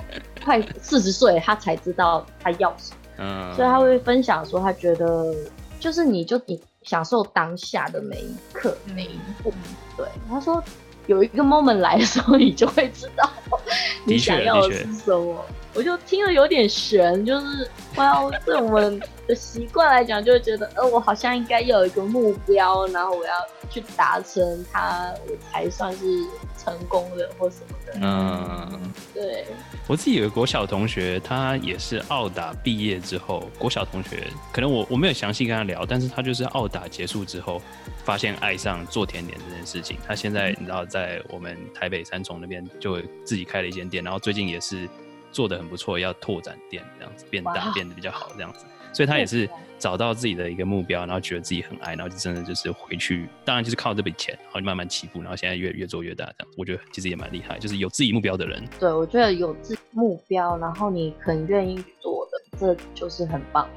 [0.45, 5.35] 快四十岁他才知道他要什么，嗯，所以他会分享说他觉得
[5.81, 9.53] 就是你就你享受当下的每一刻每一步，
[9.97, 10.63] 对，他说
[11.07, 13.29] 有一个 moment 来的时候你就会知道
[14.07, 23.35] 你想要的是什么，我就听了有点悬，就是哇，对我们的习惯来讲就会觉得呃我好像应该要有一个目标，然后我要。
[23.71, 26.25] 去达成它，我才算是
[26.57, 28.01] 成功的或什么的。
[28.01, 28.81] 嗯，
[29.15, 29.47] 对。
[29.87, 37.63] 我自己有个国小同学，他也是澳打毕业之后，国小同学，可能我我没有详细跟他聊，但是他就是澳打结束之后，
[38.05, 39.97] 发现爱上做甜点这件事情。
[40.07, 44.87] 他现在你知道，在我们台北三重那边就自己开了一间店，然后最近也是
[45.33, 48.67] 做的很不错，要拓展店这样子，变大变得比较好这样子。
[48.93, 49.49] 所以他也是
[49.79, 56.49] 找到自己的一个目标，然后觉得自己很爱，然后就真的就是回去，当然就是靠这笔钱，然后慢慢起步，然后现在越越做越大这样。
[56.57, 58.63] 我觉得其实也蛮厉害，就是有自己目标的人。
[58.79, 63.69] 对，我觉得有自己目标，然后你很愿意做的，这就是很棒，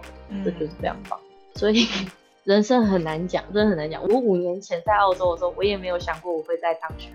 [0.43, 1.19] 这就是非常棒。
[1.55, 1.87] 所以
[2.43, 4.01] 人生很难讲，真的很难讲。
[4.01, 7.09] 我五年前在澳洲的时候，我也没有想过我会在当学。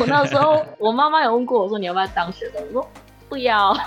[0.00, 2.88] 我那时候 我妈妈有问过我说你要不要当学生，我说
[3.28, 3.76] 不要。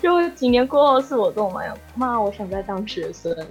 [0.00, 3.34] 就几年过后，是我跟我妈讲，妈，我想再当学生。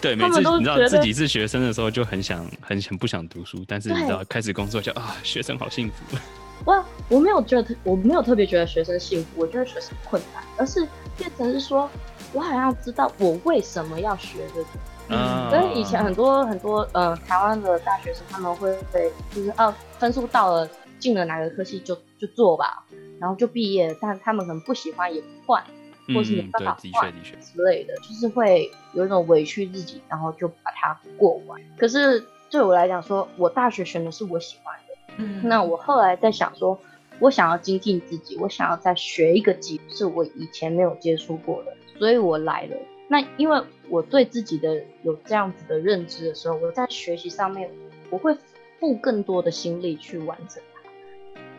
[0.00, 6.16] 对，每次你知道自己是学生的时候，就很想、很很不想读书，但是你知道开始工作就啊， 学生好幸福。
[6.64, 11.88] 我我没有觉得，我没有特别觉得学生幸福，我觉得学生困难，而是变成是说，
[12.32, 14.68] 我好像知道我为什么要学这个。
[15.08, 22.84] 嗯，所以以前很多很多呃台湾的大学生，他们会被就是啊分数到了，进了哪个科系就就做吧。
[23.22, 25.62] 然后就毕业，但他们可能不喜欢也不换，
[26.08, 31.62] 或是没办法换之类的，就是会有一种委屈自己，然后就把它过完。
[31.78, 36.76] 可是对我来讲，说我大学选的是我喜欢的，嗯，那我后来在想说，
[37.20, 42.76] 我想要精进自己，我想要再学一个技，是我以前没有接触过的，所以我来了。
[43.06, 47.70] 那因为我对自己的有这样子的认知的时候，我在学习上面
[48.10, 48.36] 我会
[48.80, 50.60] 付更多的心力去完成。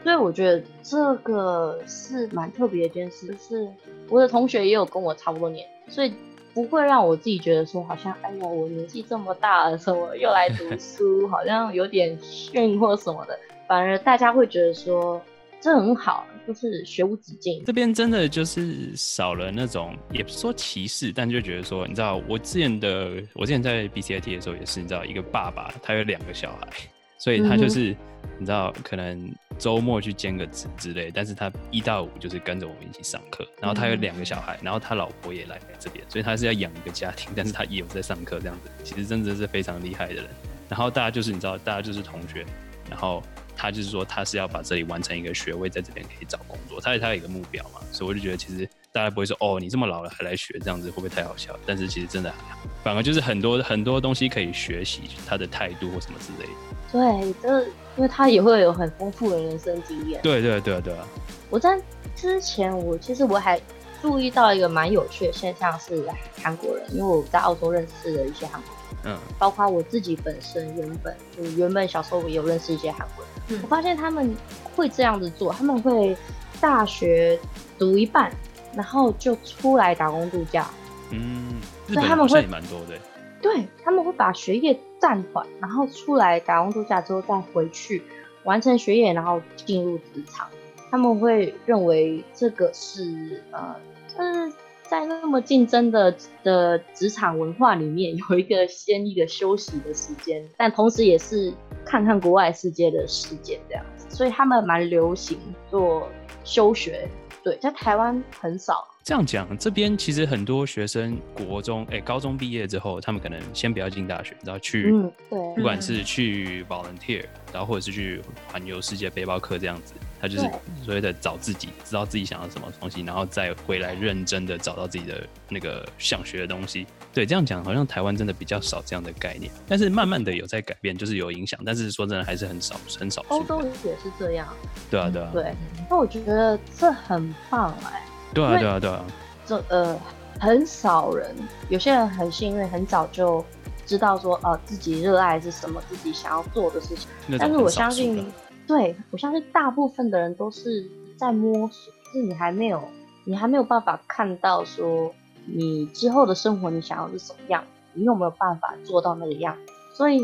[0.04, 3.68] 所以我觉得这个是蛮特别的一件事，就是
[4.10, 6.13] 我的同学也有跟我差不多年，所以
[6.54, 15.22] 不会让我自己觉得说好像哎呀我年纪这么大了，什么又来读 书，好像有点逊或什么的，反而大家会觉得说
[15.62, 17.63] 这很好，就是学无止境。
[17.66, 26.68] 这边真的就是少了那种，也不是说歧视，但就觉得说，你知道我之前的，我之前在 B C I T 的时候也是，你知道一个爸爸他有两个小孩，
[27.17, 27.95] 所以他就是。
[28.39, 33.45] 你知道，可能周末去兼个职之类，但是他一到五就是跟着我们一起上课。
[33.60, 38.71] 然后他有两个小孩，然后他老婆也来这边，所以他是要养一个家庭，但是他也有在上课这样子。
[38.84, 40.26] 其实真的是非常厉害的人。
[40.69, 42.45] 然后大家就是你知道，大家就是同学，
[42.89, 43.21] 然后
[43.56, 46.80] 他就是说他是要把这里完成一个学位，在这边可以找工作。
[46.80, 51.53] 他他有一个目标嘛，所以我就觉得其实大家不会说哦，你这么老了还来学这样子会不会太好笑？
[51.65, 56.53] 但是其实真的还好，反而就是很多很多东西可以学习他的态度或什么之类的。
[56.91, 57.67] 对，这。
[57.95, 60.19] 因为他也会有很丰富的人生经验。
[60.23, 61.06] 对对对对啊！
[61.51, 61.79] 我在
[62.15, 63.62] 之前，我其实我还
[64.01, 66.03] 注意到一个蛮有趣的现象，是
[66.41, 66.84] 韩国人。
[66.91, 68.71] 因为我在澳洲认识了一些韩国
[69.03, 71.15] 人，嗯，包括我自己本身原本
[71.56, 73.62] 原本小时候也有认识一些韩国人。
[73.62, 74.36] 我发现他们
[74.75, 76.17] 会这样子做，他们会
[76.60, 77.39] 大学
[77.77, 78.36] 读一半，
[78.75, 80.67] 然后就出来打工度假。
[81.12, 82.97] 嗯，所以他们会蛮多的。
[83.41, 88.01] 对，他们会把学业暂缓，然后出来打工度假之后再回去
[88.43, 90.47] 完成学业，然后进入职场。
[90.89, 93.75] 他们会认为这个是呃，
[94.07, 101.51] 就是在那么竞争的的职场文化里面，有一个先一个休息的时间，但同时也是
[101.83, 104.05] 看看国外世界的时间这样子。
[104.09, 105.38] 所以他们蛮流行
[105.69, 106.07] 做
[106.43, 107.09] 休学，
[107.43, 108.88] 对，在台湾很少。
[109.03, 120.49] 这样讲，这边其实很多学生国中哎高中毕业之后，他们可能先不要进大学，然后去，嗯，对，不管是去 volunteer，然后或者是去环游世界背包客这样子，他就是
[120.86, 126.88] 所谓的找自己，知道自己想要什么东西，然后再回来认真的找到自己的那个想学的东西。
[127.13, 133.21] 对，这样讲好像台湾真的比较少这样的概念，但是慢慢的有在改变，就是有影响，但是说真的还是很少很少。
[133.27, 134.47] 欧洲也是这样。
[134.89, 135.29] 对啊，对啊。
[135.33, 135.53] 对，
[135.89, 138.01] 那我觉得这很棒哎。
[138.33, 139.05] 对啊，对啊，对啊，
[139.45, 139.99] 这呃，
[140.39, 141.36] 很少人，
[141.67, 143.43] 有些人很幸运，很早就
[143.86, 147.09] 知道说，呃，自己热爱是什么，自己想要做的事情。
[147.38, 148.31] 但是我相信，
[148.67, 152.82] 对我相信大部分的人都是在摸索，就是你还没有，
[153.26, 155.13] 你还没有办法看到说，
[155.45, 159.58] 你之后的生活你想要是什么样，你有没有办法做到那个样？
[159.93, 160.19] 所以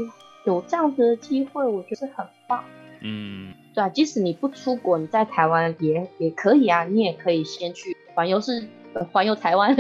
[0.46, 2.64] 有这样子的机会，我觉得很棒。
[3.02, 8.68] 嗯，对啊，即使你不出国，你在台湾也也可以啊，你也可以先去环游是
[9.12, 9.76] 环游台湾，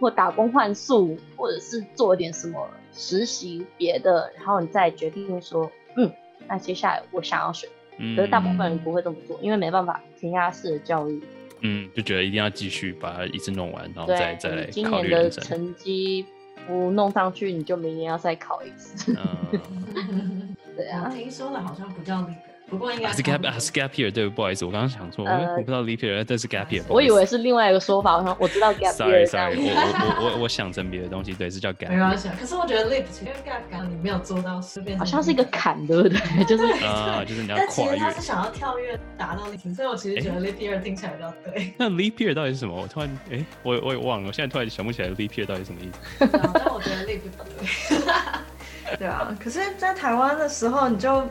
[0.00, 6.10] 或打工换宿，或者是做点什么实习别的，然后你再决定说，嗯，
[6.48, 7.68] 那接下来我想要选。
[7.98, 11.22] 可是大部分人不会这么做，因为没办法填鸭式的教育。
[11.60, 16.26] 嗯，就觉得一定要继续把它一次弄完，然后再再来今年的成绩
[16.66, 19.16] 不弄上去，你就明年要再考一次。
[20.76, 22.34] 对啊，听说的，好像不叫那个。
[22.68, 26.82] 不过应该是 gap 啊，是 gap year，对，不好意思，我刚刚想错，我不知道 leap year，但是 gap year。
[26.88, 28.92] 我以为是另外一个说法，我想我知道 gap year。
[28.92, 31.90] Sorry，Sorry，我我我我想成别的东西，对，是叫 gap。
[31.90, 36.18] 没关系，可是我觉得 leap 因为 gap 你没有做到，是变好像是一个坎，对不对？
[36.44, 37.66] 就是啊，就是你要跨越。
[37.66, 41.72] 但其实他是想要跳跃达到 leap，所以我其实觉得 leap year 听起来比较对。
[41.78, 42.74] 那 leap year 到底是什么？
[42.74, 46.28] 我突然哎，我我也忘了，我现在突然想不起来 leap year 到底什么意思。
[46.52, 47.98] 但我觉得 leap 不对。
[48.98, 51.28] 对啊，可是，在台湾的时候，你就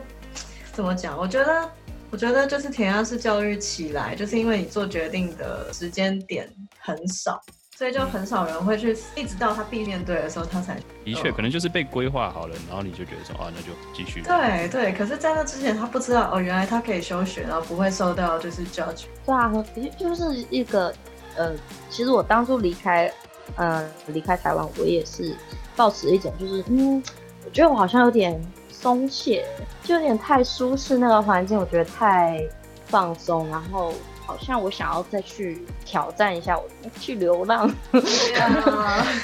[0.76, 1.18] 怎么讲？
[1.18, 1.68] 我觉得。
[2.08, 7.38] 我觉得就是填鸭式教育起来，就是因为你做决定的时间点很少，
[7.76, 14.22] 所以就很少人会去，一直到他必面对的时候，他才的确可能就是被规划好了，然后你就觉得说啊，那就继续。
[14.22, 19.06] 对对，可是，在那之前他不知道哦，原来他可以休学，然后不会受到就是 judge。
[19.26, 19.52] 对啊，
[19.98, 20.94] 就是一个
[21.36, 21.52] 呃，
[21.90, 23.12] 其实我当初离开，
[23.56, 25.36] 嗯，离开台湾，我也是
[25.74, 27.02] 抱持一种就是，嗯，
[27.44, 28.40] 我觉得我好像有点。
[28.86, 29.44] 松懈，
[29.82, 32.40] 就有点太舒适那个环境，我觉得太
[32.84, 33.92] 放松，然后
[34.24, 36.64] 好像我想要再去挑战一下，我
[37.00, 37.68] 去流浪，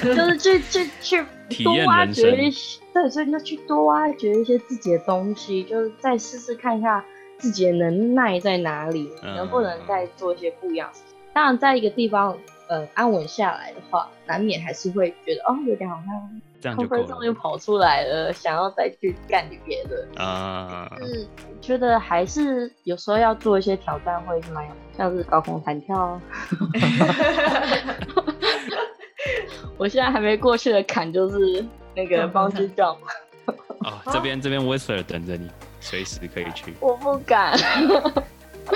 [0.03, 0.59] 就是去
[1.01, 7.01] 去去多挖掘一些，对，所以就去多挖掘一些自己的东西，就是再试试看一下
[7.37, 10.89] 自己的能耐在哪里，能不能再做一些不一样。
[11.31, 12.37] 当然，在一个地方。
[12.69, 20.89] 呃，安稳下来的话，难免还是会觉得哦，有点好像这样就够了，又跑出来了，想要再去干点别的啊。
[21.01, 21.27] 是
[21.59, 26.21] 觉得还是有时候要做一些挑战，会蛮有，像是高空弹跳。
[29.77, 32.97] 我现在还没过去的坎就是那个方之照。
[33.45, 35.49] 哦，这边这边 Whistler 等着你，
[35.81, 36.73] 随时可以去。
[36.79, 37.59] 我不敢。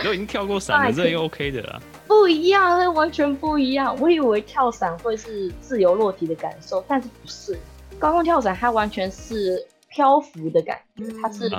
[0.03, 1.79] 都已经跳过伞了，这也 OK 的啦。
[2.05, 3.95] 不一样，那完全不一样。
[4.01, 7.57] 我以为跳伞会是自由落体的感受，但是不是。
[7.99, 11.49] 高空跳伞它完全是漂浮的感觉，它是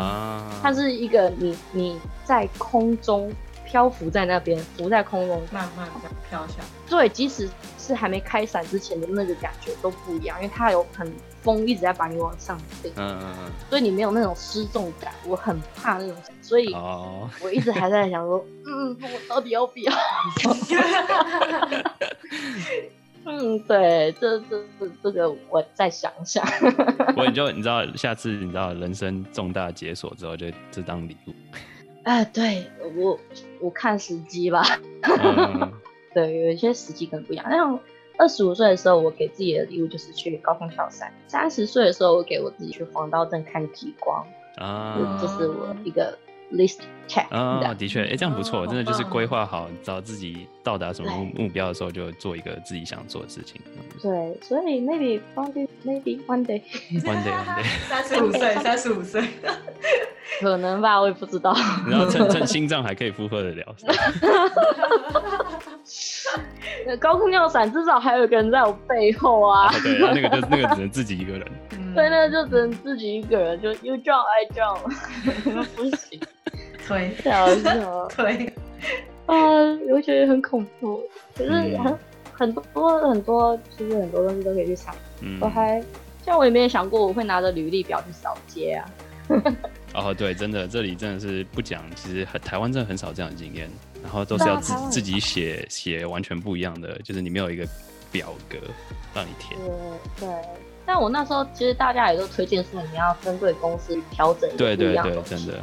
[0.62, 3.32] 它是一个你你在空中
[3.64, 6.54] 漂浮在那边，浮在空中慢慢的飘下。
[6.88, 7.48] 对，即使
[7.78, 11.12] 是还没开伞之前的那个感觉都不一样，因为它有很。
[11.40, 19.92] 风一直在把你往上顶，嗯嗯嗯，所以你没有那种失重感，我很怕那种，所以我一直还在想说，嗯，我到底要不要？
[23.28, 26.42] 嗯，对，这这这这个我再想想。
[27.16, 31.32] 我你就 你知道，下次你知道人生重大解锁之后，就这当礼物。
[32.04, 33.18] 哎，对我
[33.60, 34.62] 我看时机吧。
[36.14, 37.78] 对，有一些时机可能不一样，像。
[38.20, 41.12] 二十五岁的时候，我给自己的礼物就是去高空跳伞。
[41.28, 44.26] 三十岁的时候，我给我自己去黄道镇看极光。
[44.56, 46.18] 啊，这是我一个
[46.52, 47.28] list check。
[47.30, 53.60] 啊，的确，哎，这样不错，真的就是规划好，找自己到达什么目目标的时候，就做一个自己想做的事情。
[54.02, 57.64] 对，所以 maybe one day，maybe one day，one day，one day。
[57.88, 59.22] 三十五岁， 三十五岁。
[60.40, 61.56] 可能吧，我也不知道。
[61.88, 63.74] 然后趁趁心脏还可以负荷得了。
[67.00, 69.70] 高空尿伞至少还有一个人在我背后啊。
[69.82, 71.44] 对，那个就那个只能自己一个人。
[71.94, 74.82] 对，那个就只能自己一个人，就 you jump I jump，
[75.74, 76.20] 不行。
[76.88, 77.14] 推，
[78.08, 78.52] 推。
[79.26, 79.36] 啊，
[79.90, 81.02] 我觉得很恐怖。
[81.36, 81.98] 可是很
[82.32, 84.94] 很多很多，其实很多东西都可以去尝。
[85.40, 85.82] 我还
[86.24, 88.90] 像我也没有想过我会拿着履历表去扫街啊。
[89.94, 93.68] 哦，对，真的，这里真的是不讲，其实很台湾真的很少这样的经验，
[94.02, 97.66] 然后都是要自自己写写完全不一样的，就是你没有一个
[98.10, 98.56] 表格
[99.14, 99.58] 让你填。
[100.18, 100.36] 对对，
[100.86, 105.54] 但我那时候其实大家也都推荐说你要针对公司调整对对对，真的。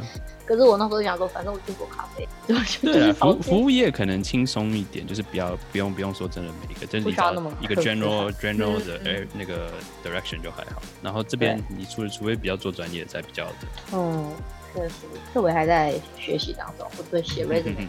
[0.46, 9.72] 可是我那时候想说，反正我去做咖啡，对啊， 服服务业可能轻松一点，就是比较不用不用说真的每一个，就是你找一个 general general 的哎那个
[10.04, 10.80] direction 就还好。
[11.02, 13.54] 然后这边你除了除非比较做专业，才比较的。
[13.92, 14.32] 嗯，
[14.72, 14.94] 确实，
[15.34, 17.88] 这我还在学习当中，我对写 resume。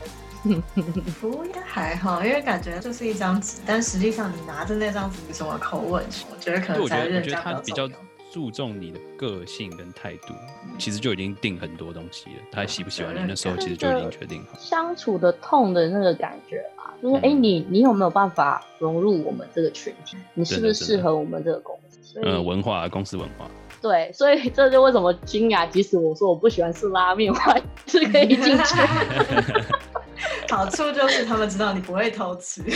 [1.19, 7.89] 服务业还好，因为感觉就是一张纸，但实际上你拿着那张纸什么口吻，我觉得可能才认真比较。
[8.31, 10.33] 注重你的个性跟态度，
[10.77, 12.35] 其实就已经定很多东西了。
[12.51, 14.57] 他喜不喜欢你，那时候其实就已经决定好。
[14.59, 20.17] 相处的痛的那个感觉吧，就是哎，你你有没有办法融入我们这个群体？
[20.33, 22.19] 你是不是适合我们这个公司？
[22.21, 23.49] 呃，文化公司文化。
[23.81, 28.75] 对，所以这就为什么惊讶，即使我说我不喜欢吃拉面，我还是可以进去。
[30.49, 32.63] 好处就是他们知道你不会偷吃。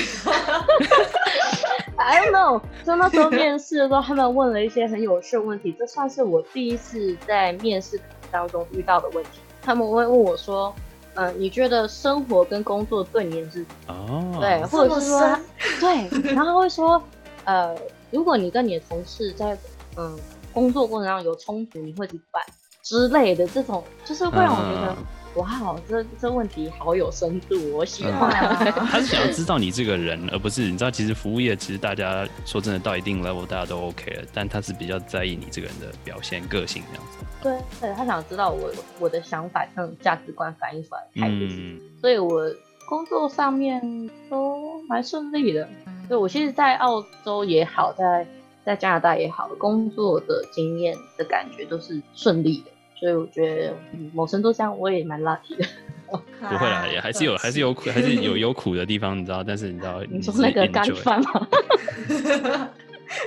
[1.97, 7.99] I don't know，就那时候面试的时候，他们问了一些很有趣的问题，这算是我第一次在面试
[8.31, 9.39] 当中遇到的问题。
[9.61, 10.73] 他们会问我说
[11.13, 15.37] ：“呃，你觉得生活跟工作对你是哦，对，或者是说
[15.79, 17.01] 对，然后会说，
[17.43, 17.75] 呃，
[18.09, 19.55] 如果你跟你的同事在
[19.97, 20.17] 嗯
[20.51, 22.41] 工作过程中有冲突，你会怎么办
[22.81, 23.45] 之类的？
[23.45, 24.95] 这种就是会让我觉得。”
[25.35, 28.29] 哇，这这问题好有深度，我喜欢。
[28.91, 37.25] 他是想要知道你这个人，而不是你知道，其实服务业其实大家说真的到一定 level 大家都 OK 了，但他是比较在意你这个人的表现、个性这样子。
[37.41, 41.47] 对，对他想知道我我的想法、跟价值观反映出来态度，
[42.01, 42.43] 所以我
[42.89, 45.67] 工作上面都蛮顺利的。
[46.09, 48.27] 对我其实，在澳洲也好，在
[48.65, 52.71] 在加拿大也好，工作的经验的感觉都是顺利的。
[53.01, 53.73] 所以我觉得，
[54.13, 55.65] 某程度上我也蛮 lucky 的。
[56.11, 59.43] 不会啦，也还是有，还是有苦，还是有有苦的地方，你知道？
[59.43, 61.47] 但是你知道，你说那个 咖喱饭吗？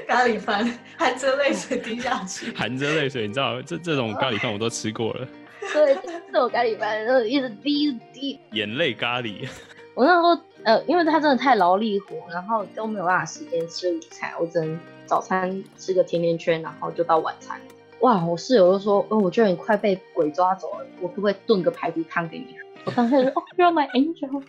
[0.06, 5.26] 咖喱饭含着泪水滴下去，含着泪水，你知道这这种咖喱饭我都吃过了。
[5.72, 5.96] 对，
[6.30, 9.48] 这种咖喱饭，然后一直滴一直滴眼泪咖喱。
[9.94, 17.58] 我那时候呃，因为它真的太劳力活，然后都没有办法时间吃午餐，我只能早餐吃个甜甜圈，然后就到晚餐。
[18.04, 18.22] 哇！
[18.26, 24.42] 我室友就说：“哦，我觉得你快被鬼抓走了，我可不可以炖个排骨汤给你？”我当时说：“哦，You're my angel。”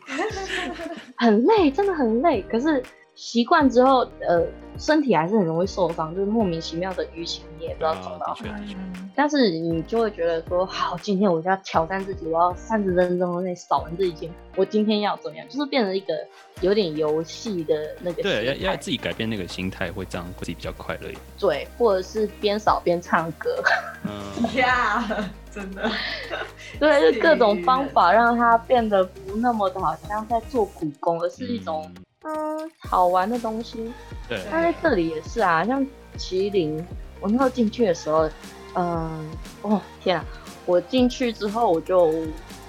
[1.15, 2.41] 很累，真的很累。
[2.52, 2.84] 可是
[3.15, 4.45] 习惯之后，呃，
[4.78, 8.75] 身体还是很容易受伤，就是莫名其妙的淤青，你也不知道走到哪里。
[9.15, 14.30] 但是你就会觉得说：“好，今天我就要挑战自己，我要三十分钟内扫完这一件。
[14.58, 16.13] 我今天要怎么样？”就是变成一个
[16.60, 18.21] 有点游戏的那个。
[18.21, 21.21] 对，要要自己改变那个心态，会这样会自己比较快乐一点。
[21.39, 23.63] 对，或者是边扫边唱歌。
[24.04, 25.06] 嗯呀，
[25.49, 25.89] 真的。
[26.78, 31.89] 对，就各种方法让它变得不那么的好像在做苦工，而是一种
[32.25, 33.91] 嗯好玩的东西。
[34.27, 34.39] 对。
[34.51, 35.85] 但在这里也是啊，像
[36.17, 36.85] 麒麟，
[37.21, 38.29] 我那时候进去的时候。
[38.77, 40.25] 嗯，哦天啊！
[40.65, 42.13] 我进去之后我就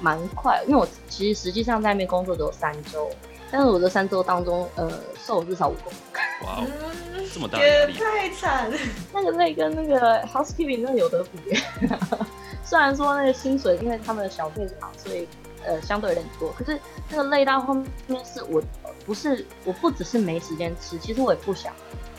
[0.00, 3.10] 蛮快，因为我其实实际上在那边工作只有三周，
[3.50, 4.88] 但是我这三周当中，呃，
[5.18, 6.00] 瘦了至少五公斤。
[6.46, 6.64] 哇，
[7.34, 8.70] 这么大太惨！
[9.12, 11.60] 那个累跟那个 housekeeping 真的有得比。
[12.62, 15.26] 虽然说那个薪水，因为他们的小费少，所以
[15.64, 16.78] 呃相对有点多，可是
[17.10, 18.62] 那个累到后面是我
[19.06, 21.72] 不是我不只是没时间吃，其实我也不想。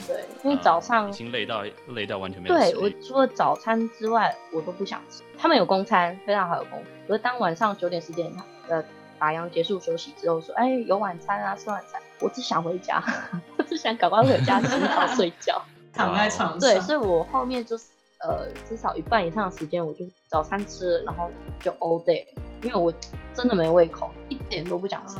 [0.07, 2.55] 对，因为早上已经累到累到完全没有。
[2.55, 5.21] 对我除了早餐之外，我都不想吃。
[5.37, 6.81] 他们有公餐，非常好有公。
[7.05, 8.31] 可是当晚上九点十点，
[8.69, 8.81] 呃，
[9.19, 12.01] 打烊结束休息之后，说，哎，有晚餐啊，吃晚餐。
[12.21, 13.03] 我只想回家，
[13.59, 15.61] 我只想赶快回家吃好睡觉，
[15.93, 16.59] 躺在床上。
[16.59, 17.87] 对，所以我后面就是
[18.19, 22.25] 呃，至少一半以上的时间，我就早餐吃，然后就 all day，
[22.63, 22.93] 因为我
[23.33, 25.17] 真的没胃口，一点都不想吃。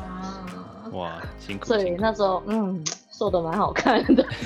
[0.91, 1.65] 哇，辛苦。
[1.65, 2.83] 所以那时候，嗯。
[3.17, 4.23] 瘦的蛮好看的，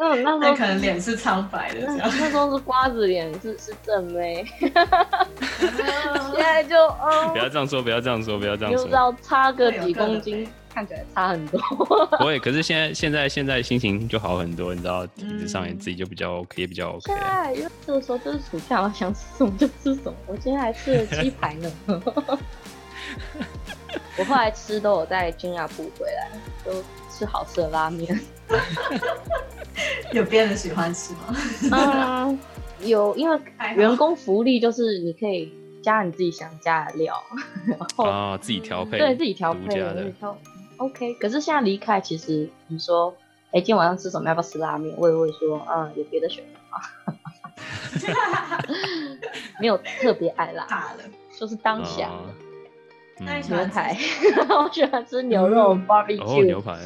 [0.00, 4.72] 嗯，那时候可能脸是苍白的，那时候是瓜子脸，是是正妹， 现
[6.36, 11.60] 在就嗯， 不要这样说，不要这样说，不要这样说，就知道差个几公斤，看起来差很多。
[12.18, 17.12] 不会，可是现在现在现在心情就好很多，你知道，体质上也自己就比较 OK，也比较 OK。
[17.54, 20.14] 因为这个时候就是暑假，我想吃什么就吃什么。
[20.26, 21.70] 我今天还吃了鸡排呢。
[24.18, 26.30] 我后来吃都有在君雅补回来，
[26.64, 26.72] 都
[27.10, 28.18] 吃好吃的拉面。
[30.12, 31.34] 有别人喜欢吃吗？
[32.28, 32.38] 嗯，
[32.80, 33.38] 有，因为
[33.74, 35.52] 员工福利就是你可以
[35.82, 37.22] 加你自己想加的料，
[37.66, 40.12] 然后啊自己调配，对自己调配的。
[40.78, 43.14] OK，可是现在离开，其实你说，
[43.50, 44.28] 哎，今天晚上吃什么？
[44.28, 44.94] 要不要吃拉面？
[44.98, 46.80] 我也会说，嗯，有别的选择吗？
[49.58, 50.92] 没有特别爱辣，
[51.38, 52.10] 就是当下。
[53.18, 53.96] 牛排，
[54.48, 56.44] 我喜欢吃牛肉 barbecue。
[56.44, 56.78] 牛排，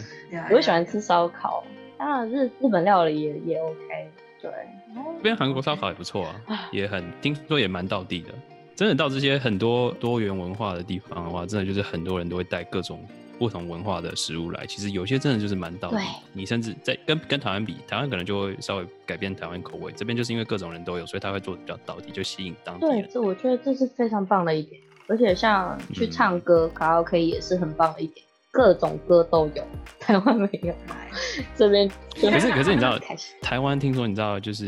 [0.50, 1.64] 我也喜欢吃烧烤。
[1.98, 4.10] 当然，日日本料理也也 OK。
[4.40, 4.50] 对，
[4.94, 8.30] 这边韩国烧烤也不错啊，也很听说也蛮到地的。
[8.74, 13.04] 真的到这些很多多元文化的地方的话，真的就是很多人都会带各种
[13.38, 14.64] 不同文化的食物来。
[14.64, 15.98] 其实有些真的就是蛮到地。
[16.32, 19.92] 你甚至在跟跟台湾比，台湾可能就会稍微改变台湾口味。
[19.94, 23.02] 这边就是因为各种人都有，所以他会做的比较到地，就吸引当地人。
[23.02, 24.80] 对，这我觉得这是非常棒的一点。
[25.10, 29.64] 而且像去唱歌卡拉 OK 也是很棒的一点，各种歌都有，
[29.98, 30.72] 台湾没有。
[31.56, 32.96] 这边可是可是你知道，
[33.42, 34.66] 台湾听说你知道就是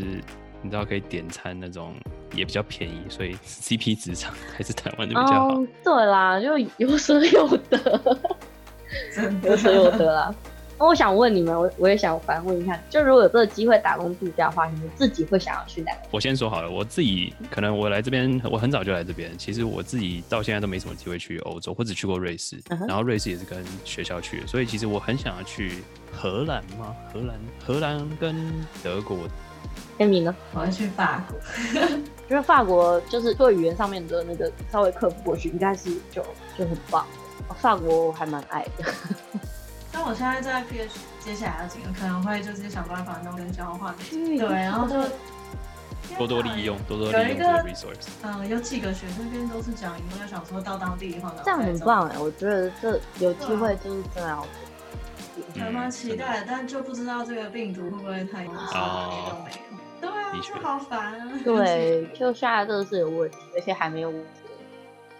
[0.61, 1.95] 你知道可以点餐那种
[2.35, 5.63] 也比较便宜，所以 CP 值上还是台湾的比较好。
[5.83, 8.01] 对啦，就有舍有得，
[9.43, 10.35] 有舍有得啦。
[10.83, 15.93] 那我想问你们，我我也想反问一下，就如果有这个机会打工度假的话，你们自己会想要去哪？
[16.11, 19.31] 我先说好了，我自己可能我来这边，我很早就来这边。
[19.37, 25.81] 其实我自己到现在都没什么机会去欧洲，或者去过瑞士，然后瑞士也是跟学校去的，所以其实我很想要去
[26.11, 26.93] 荷兰吗？
[27.13, 28.35] 荷兰，荷兰跟
[28.83, 29.19] 德国。
[29.97, 30.35] 天明呢？
[30.53, 31.39] 我要去法国，
[32.29, 36.21] 因为法国就是做语言上面的那个稍微克服过去，应该是就
[36.57, 37.05] 就很棒。
[37.55, 38.93] 法国我还蛮爱的。
[39.93, 44.95] 那我现在在 P H，接下来要几个可能会就是想办法弄跟交换，对，然后就
[46.17, 48.07] 多多利用，多多利用这个 resource。
[48.23, 54.45] 嗯，有几个学生边都是讲英文，就想说到当地的话，这样很棒哎，我觉得这有机会就是真的要
[55.55, 59.11] 还蛮期待，但就不知道这个病毒会不会太影响，都
[59.43, 59.61] 没有。
[60.01, 61.29] 对啊，就好烦啊。
[61.45, 64.11] 对，就现在这个是有问题，而且还没有。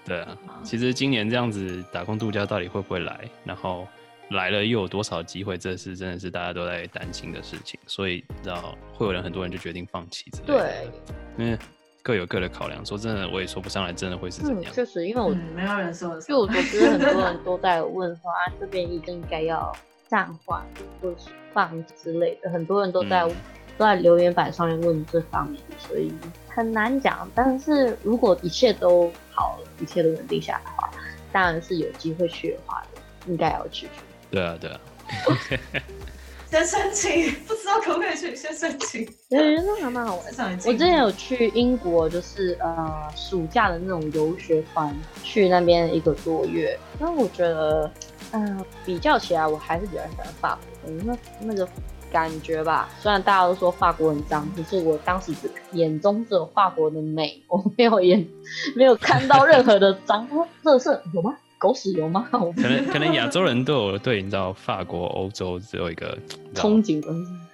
[0.03, 3.30] 对啊，其实今年这样子打工度假到底会不会来？
[3.43, 3.88] 然后。
[4.30, 5.57] 来了又有多少机会？
[5.57, 10.53] 这是真的是大家都在担心的事情，所以知道会有人很多人就决定放弃之类的。
[10.57, 11.57] 对，因为
[12.01, 12.84] 各有各的考量。
[12.86, 14.74] 说真的，我也说不上来，真的会是怎样。
[14.74, 16.19] 确实，因为我没有人说。
[16.21, 19.71] 就我觉得， 很多人都在问说啊，这边一定应该要
[20.07, 20.65] 暂缓
[21.01, 23.28] 或者是放之类的，很多人都在
[23.78, 26.11] 都在留言板上面问这方面，所以
[26.47, 27.30] 很难讲。
[27.36, 30.89] 但是如果一切都好了，一切都稳定下来的话，
[31.32, 32.84] 当然是有机会去的话，
[33.28, 33.88] 应该要去。
[34.34, 34.82] 对啊，对啊。
[36.50, 38.36] 先申请，不知道可不可以去？
[38.36, 39.06] 先申请。
[39.30, 40.26] 对，那还蛮好玩。
[40.66, 46.76] 我之前有去英国，就是呃暑假的那种游学团，去那边一个多月。
[47.00, 47.92] 那我觉得，
[48.32, 50.92] 嗯，比较起来，我还是比较喜欢法国。
[51.04, 51.68] 那那个
[52.12, 58.28] 感觉吧，虽然大家都说法国很脏，可是我当时只眼中只有法国的美，我没有眼
[58.76, 60.28] 没有看到任何的脏。
[60.64, 61.38] 这是有吗？
[61.64, 62.28] 狗屎有吗？
[62.30, 66.18] 可能可能亚洲人都有对，你知道法国、欧洲只有一个
[66.53, 67.09] 憧憬的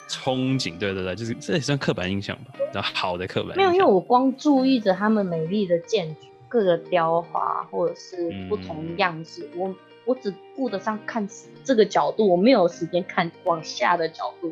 [0.10, 3.56] 憧憬，对对对，就是这也算刻板印象吧，然后好的刻板。
[3.56, 11.30] 没有，因为我光注意着他们美丽的建筑、各个雕花或者是不同样式，我我只顾得上看
[11.64, 14.52] 这个角度，我没有时间看往下的角度。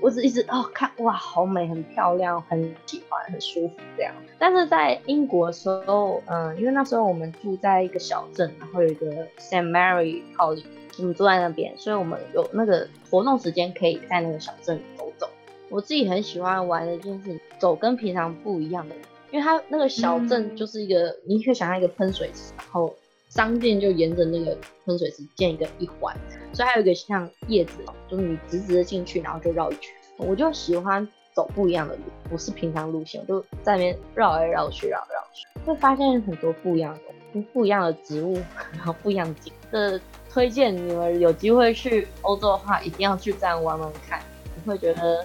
[0.00, 4.14] 我只一直哦看哇，好美，很漂亮，很喜欢，很舒服这样。
[4.38, 10.64] 但是在英国的时候，嗯，因为那时候我们住在一个小镇，然后有一个 Saint Mary College，
[10.98, 15.28] 我们住在那边，所以我们有那个活动时间可以在那个小镇走走。
[15.68, 18.94] 我自己很喜欢玩的一件事情，走跟平常不一样的，
[19.32, 22.94] 因为它那个小镇就是一个，你可以想象一个喷水池，然后
[23.36, 26.16] 商店就沿着那个喷水池建一个一环。
[26.52, 29.92] 所以还有一个像叶子，就是你直直的进去，然后就绕一圈。
[30.16, 37.00] 我就喜欢走不一样的路，不是平常路线，我就在那边绕来绕去，绕来绕去，会发现很多不一样的
[37.32, 38.40] 东西，不一样的植物，
[38.72, 39.52] 然后不一样的景。
[39.70, 44.22] 这推荐你们有机会去欧洲的话，一定要去这样玩玩看，
[44.54, 45.22] 你会觉得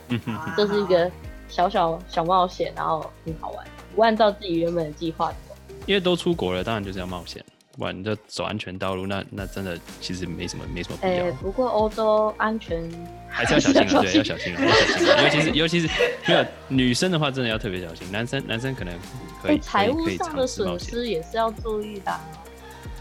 [0.57, 1.09] 这是一个
[1.47, 5.55] 小小小冒险，然后很好玩，不按照自己原本的计划走。
[5.85, 7.41] 因为都出国了，当然就是要冒险。
[7.77, 11.31] 哇，你就走安全道路，那那真的其实没什么没什么必要。
[11.41, 12.83] 不过欧洲安全
[13.29, 15.15] 还是要小心啊， 对，要小心啊，要小心啊。
[15.23, 15.89] 尤其是尤其是
[16.27, 18.11] 没有女生的话，真的要特别小心。
[18.11, 18.93] 男生男生可能
[19.41, 22.11] 可以财务上的损失也是要注意的。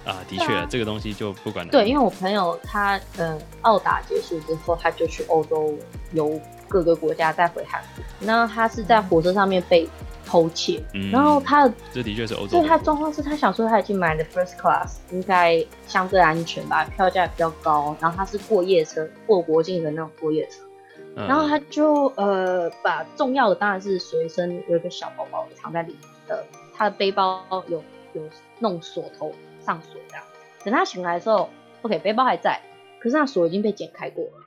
[0.02, 5.76] 啊，的确，这个东西就不管对，因为我朋友他嗯，澳打结束之后，他就去欧洲
[6.12, 8.02] 游各个国家，再回韩国。
[8.20, 9.86] 那他是在火车上面被
[10.30, 12.50] 偷窃，然后他的这的确是欧洲。
[12.50, 17.96] 所以他状况是他想说他已经买了 first class，应该相对安全吧，票价比较高。
[18.00, 20.62] 然后他是过夜车，过国境的那种过夜车。
[21.16, 26.44] 然后他就呃把重要的当然是随身有一个小包包藏在里面的，
[26.76, 28.22] 他的背包有有
[28.60, 29.32] 弄锁头
[29.66, 30.24] 上锁这样。
[30.64, 31.50] 等他醒来的时候
[31.82, 32.60] ，OK 背包还在，
[33.00, 34.46] 可是那锁已经被剪开过了，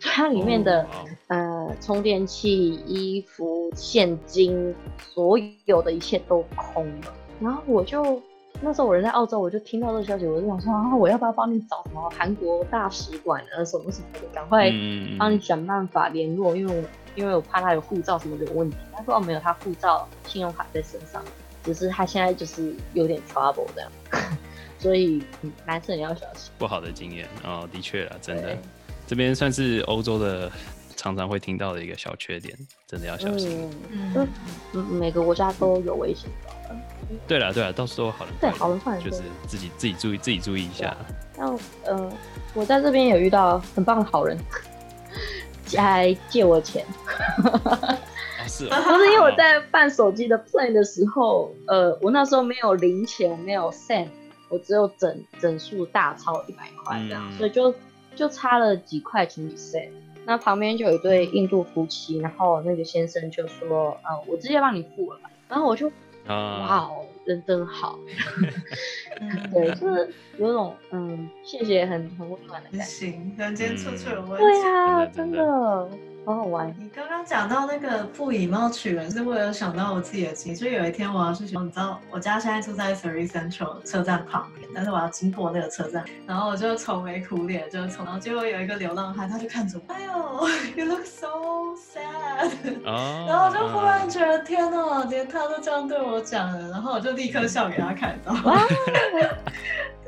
[0.00, 0.86] 它里面的
[1.28, 7.14] 呃充电器、衣服、现金，所有的一切都空了。
[7.40, 8.22] 然后我就。
[8.60, 14.68] 那时候我人在澳洲，我就听到这个消息，我就想说啊，我要不要帮你找什么韩国大使馆啊，什么什么的，赶快
[15.16, 16.82] 帮你想办法联络，因为我
[17.14, 18.76] 因为我怕他有护照什么的有问题。
[18.92, 21.22] 他说哦，没有，他护照、信用卡在身上，
[21.62, 23.92] 只是他现在就是有点 trouble 这样，
[24.80, 25.22] 所以
[25.64, 26.50] 男生也要小心。
[26.58, 28.58] 不好的经验哦，的确啊，真的，
[29.08, 30.52] 这边算是欧洲的
[30.94, 32.54] 常常会听到的一个小缺点，
[32.86, 33.70] 真的要小心。
[33.90, 34.28] 嗯，
[34.74, 36.28] 嗯每个国家都有危险。
[37.26, 40.94] 对了对了，到时候好了对好人坏人就是自己自己注意自己注意一下。
[41.38, 41.50] 那
[41.86, 42.12] 呃，
[42.52, 44.36] 我在这边也遇到很棒的好人，
[45.74, 46.84] 还借我钱。
[48.46, 54.08] 是，不是因为我在办手机的 plan 的时候，呃，我那时候没有零钱，我没有 cent，
[54.50, 57.74] 我只有整整数大钞一百块这样，所以就
[58.18, 59.90] 就差了几块钱 cent。
[60.26, 65.30] 那旁边就有一对印度夫妻，然后那个先生就说，呃，我直接帮你付了吧。
[65.48, 65.90] 然后我就。
[66.26, 66.34] 哇
[66.76, 67.98] 哦，人真好，
[69.50, 72.84] 对，就是有种嗯，谢谢，很很温暖的感觉。
[72.84, 74.36] 行，人间处处有温情。
[74.36, 75.88] 对啊，真的。
[76.28, 76.68] 好好玩！
[76.78, 80.56] 你刚刚讲到那个不以貌取人，是为了想到我自己的经历。
[80.58, 90.12] 就有一天我要去，你知道我家现在住在 Surrey Central 车站旁边，但是我要经过那个车站，然后我就愁眉苦脸，就从，然后结果有一个流浪汉，他就看着我，哎呦
[90.76, 91.28] ，You look so
[91.78, 92.50] sad。
[93.26, 98.34] 然后我就忽然觉得，天哪，连他都这样对我讲了，然后我就立刻笑给他看到。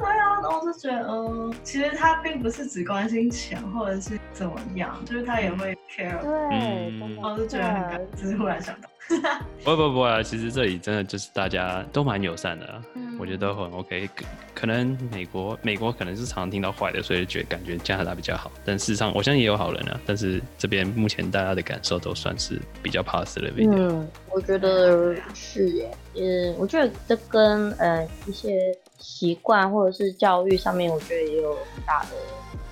[0.01, 6.21] 对啊，然后我就觉得，嗯，其实他并不是只关心钱或者是怎么样，就是他也会 care。
[6.21, 8.89] 对，我就觉得很感，只是忽然想到。
[9.65, 12.81] 不不不啊，其实这里真的就是大家都蛮友善的，
[13.19, 14.09] 我觉得都很 OK。
[14.55, 18.53] 可能美国美国可能是常听到坏的，所以觉得感觉加拿大比较好。
[18.65, 20.01] 但事实上，我相信也有好人啊。
[20.07, 23.53] 但是这边目前大家的感受都算是比较 pass 的。
[23.57, 25.91] 嗯，我觉得是耶。
[26.15, 28.73] 嗯，我觉得这跟呃一些。
[29.01, 32.09] 习惯或者是教育上面，我觉得也有很大的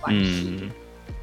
[0.00, 0.58] 关系。
[0.60, 0.70] 嗯，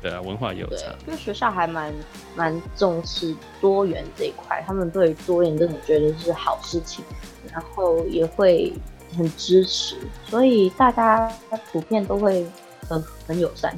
[0.01, 0.93] 对啊，文化有差。
[1.07, 1.93] 因为学校还蛮
[2.35, 7.05] 蛮重视多元这一块，他们对多元真的觉得是好事情，
[7.53, 8.73] 然后也会
[9.15, 9.95] 很支持，
[10.27, 11.31] 所以大家
[11.71, 12.45] 普遍都会
[12.89, 13.77] 很很友善。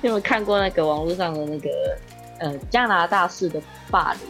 [0.00, 1.70] 你有没有看过那个网络上的那个
[2.38, 3.60] 呃加拿大式的
[3.90, 4.20] 霸凌？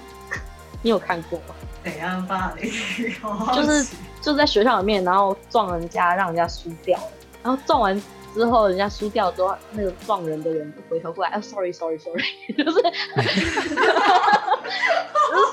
[0.82, 1.54] 你有看过吗？
[1.84, 2.70] 怎样霸凌？
[3.54, 3.86] 就是。
[4.20, 7.12] 就在学校里面，然后撞人家，让人家输掉了。
[7.42, 8.02] 然后撞完
[8.34, 12.22] 之后，人家输掉之后，那个撞人的人就回头过来，哎，sorry，sorry，sorry，
[12.56, 12.80] 就是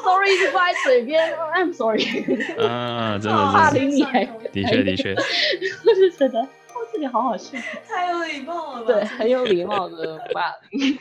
[0.04, 2.04] ，sorry 就挂在嘴边，I'm sorry。
[2.60, 4.04] 啊，真的，霸凌你，
[4.52, 6.48] 的确的确，我 就觉得。
[6.94, 7.58] 这里好好笑，
[7.90, 8.86] 太有礼貌了。
[8.86, 10.98] 对，很有礼貌的霸凌，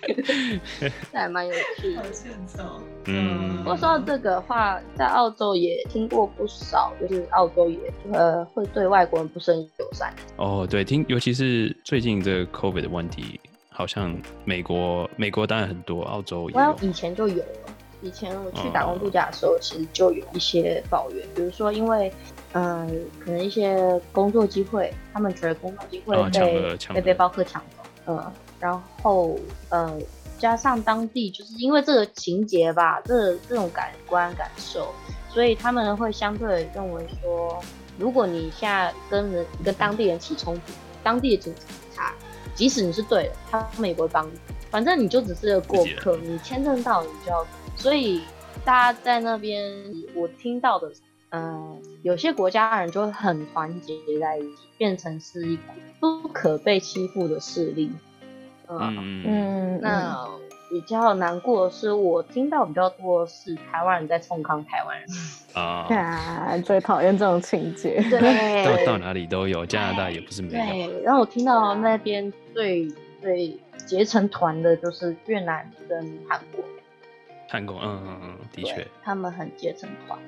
[1.13, 2.03] 这还蛮有趣的。
[2.03, 2.81] 好欠揍。
[3.07, 7.79] 嗯，不过说到这个话，在澳洲也听过不少，就是澳洲也
[8.13, 10.15] 呃会对外国人不是很友善。
[10.37, 13.41] 哦，对，听，尤其是最近这个 COVID 的问题，
[13.71, 16.77] 好像美国美国当然很多，澳洲也有。
[16.81, 17.45] 以前就有了，
[18.03, 22.13] 以前我去打工度假的时候，其实就有一些抱怨，比如说因为。
[22.57, 22.89] 嗯，
[23.19, 29.37] 可能一些工作机会，他们觉得工作机会被被背包客抢走，嗯，然后
[29.71, 29.93] 呃，
[30.39, 34.93] 加上当地就是因为这个情节吧，这这种感官感受，
[35.29, 37.63] 所以他们会相对认为说，
[37.99, 40.73] 如果你现在跟人跟当地人起冲突，
[41.03, 41.55] 当地的警
[41.95, 42.13] 察，
[42.55, 44.33] 即使你是对的，他们也不会帮你，
[44.71, 48.23] 反正你就只是个过客，你签证到你就要，所以
[48.65, 49.73] 大家在那边，
[50.15, 50.93] 我听到的。
[51.37, 57.91] 嗯，有些国家人就会很团结在一起，变成是一股不可被欺负的势力。
[58.69, 60.27] 嗯嗯，那
[60.71, 65.09] 比较难过的是，我听到比较多的是台湾人在冲康台湾人
[65.55, 68.03] 啊，最讨厌这种情节。
[68.11, 70.65] 对，到到哪里都有，加拿大也不是没有。
[70.65, 72.89] 对，然后我听到那边最
[73.21, 73.57] 最
[73.87, 76.65] 结成团的就是越南跟韩国。
[77.49, 80.19] 韩国，嗯嗯嗯，的确，他们很结成团。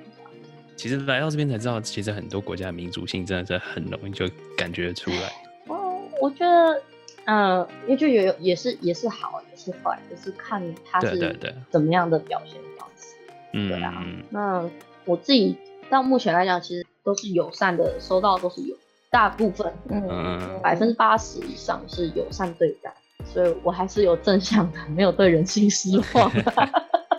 [0.76, 5.32] 其实来到这边才知道，其实很多国家的民族性真的是很容易就感觉出来。
[5.66, 6.80] 哦我觉得，
[7.26, 11.38] 嗯，因为就有也是也是好也是坏，就是看他是
[11.70, 13.14] 怎么样的表现方式。
[13.52, 14.04] 嗯，对啊。
[14.30, 14.68] 那
[15.04, 15.56] 我自己
[15.90, 18.76] 到目前来讲，其实都是友善的，收到都是有
[19.10, 22.92] 大部分，嗯，百分之八十以上是友善对待，
[23.24, 26.30] 所以我还是有正向的，没有对人性失望。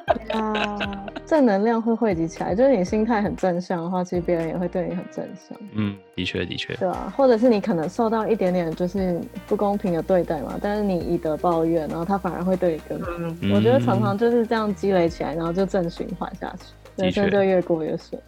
[0.32, 0.77] 啊，
[1.28, 5.58] 正能量会汇集起来，就是你心态很正向的话，其实别人也会对你很正向。
[5.74, 6.74] 嗯，的确的确。
[6.76, 13.12] 对啊，或者是你可能受到一点点就是不公平的对待嘛，但是你以德报怨，然后他反而会对你更好。
[13.54, 18.22] 我觉得常常就是这样积累起来，然后就正循环下去，人生就越过越顺。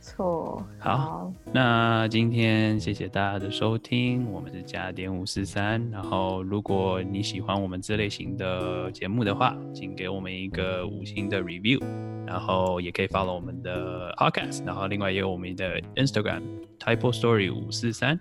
[0.00, 5.80] 错，好，那今天谢谢大家的收听，我们是加点五四三。
[5.90, 11.80] 然后，如果你喜欢我们这类型的节目的话，请给我们一个五星的 review，
[12.26, 16.42] 然后也可以 follow 我们的 podcast，然后另外也有我们的 Instagram
[16.78, 18.18] typo story 五四三。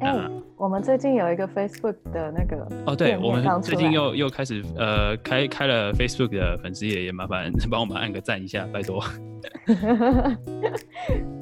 [0.00, 0.12] 哎，
[0.56, 9.00] 我们最近有一个 Facebook 的那个哦，对，我们最近又又开始呃开开了 Facebook 的粉丝也，也麻烦帮我们按个赞一下，拜托。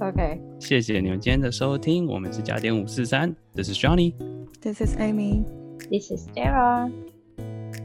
[0.00, 7.80] OK，谢谢你们今天的收听，我们是加点五四三，This is Johnny，This is Amy，This is Sarah，Peace。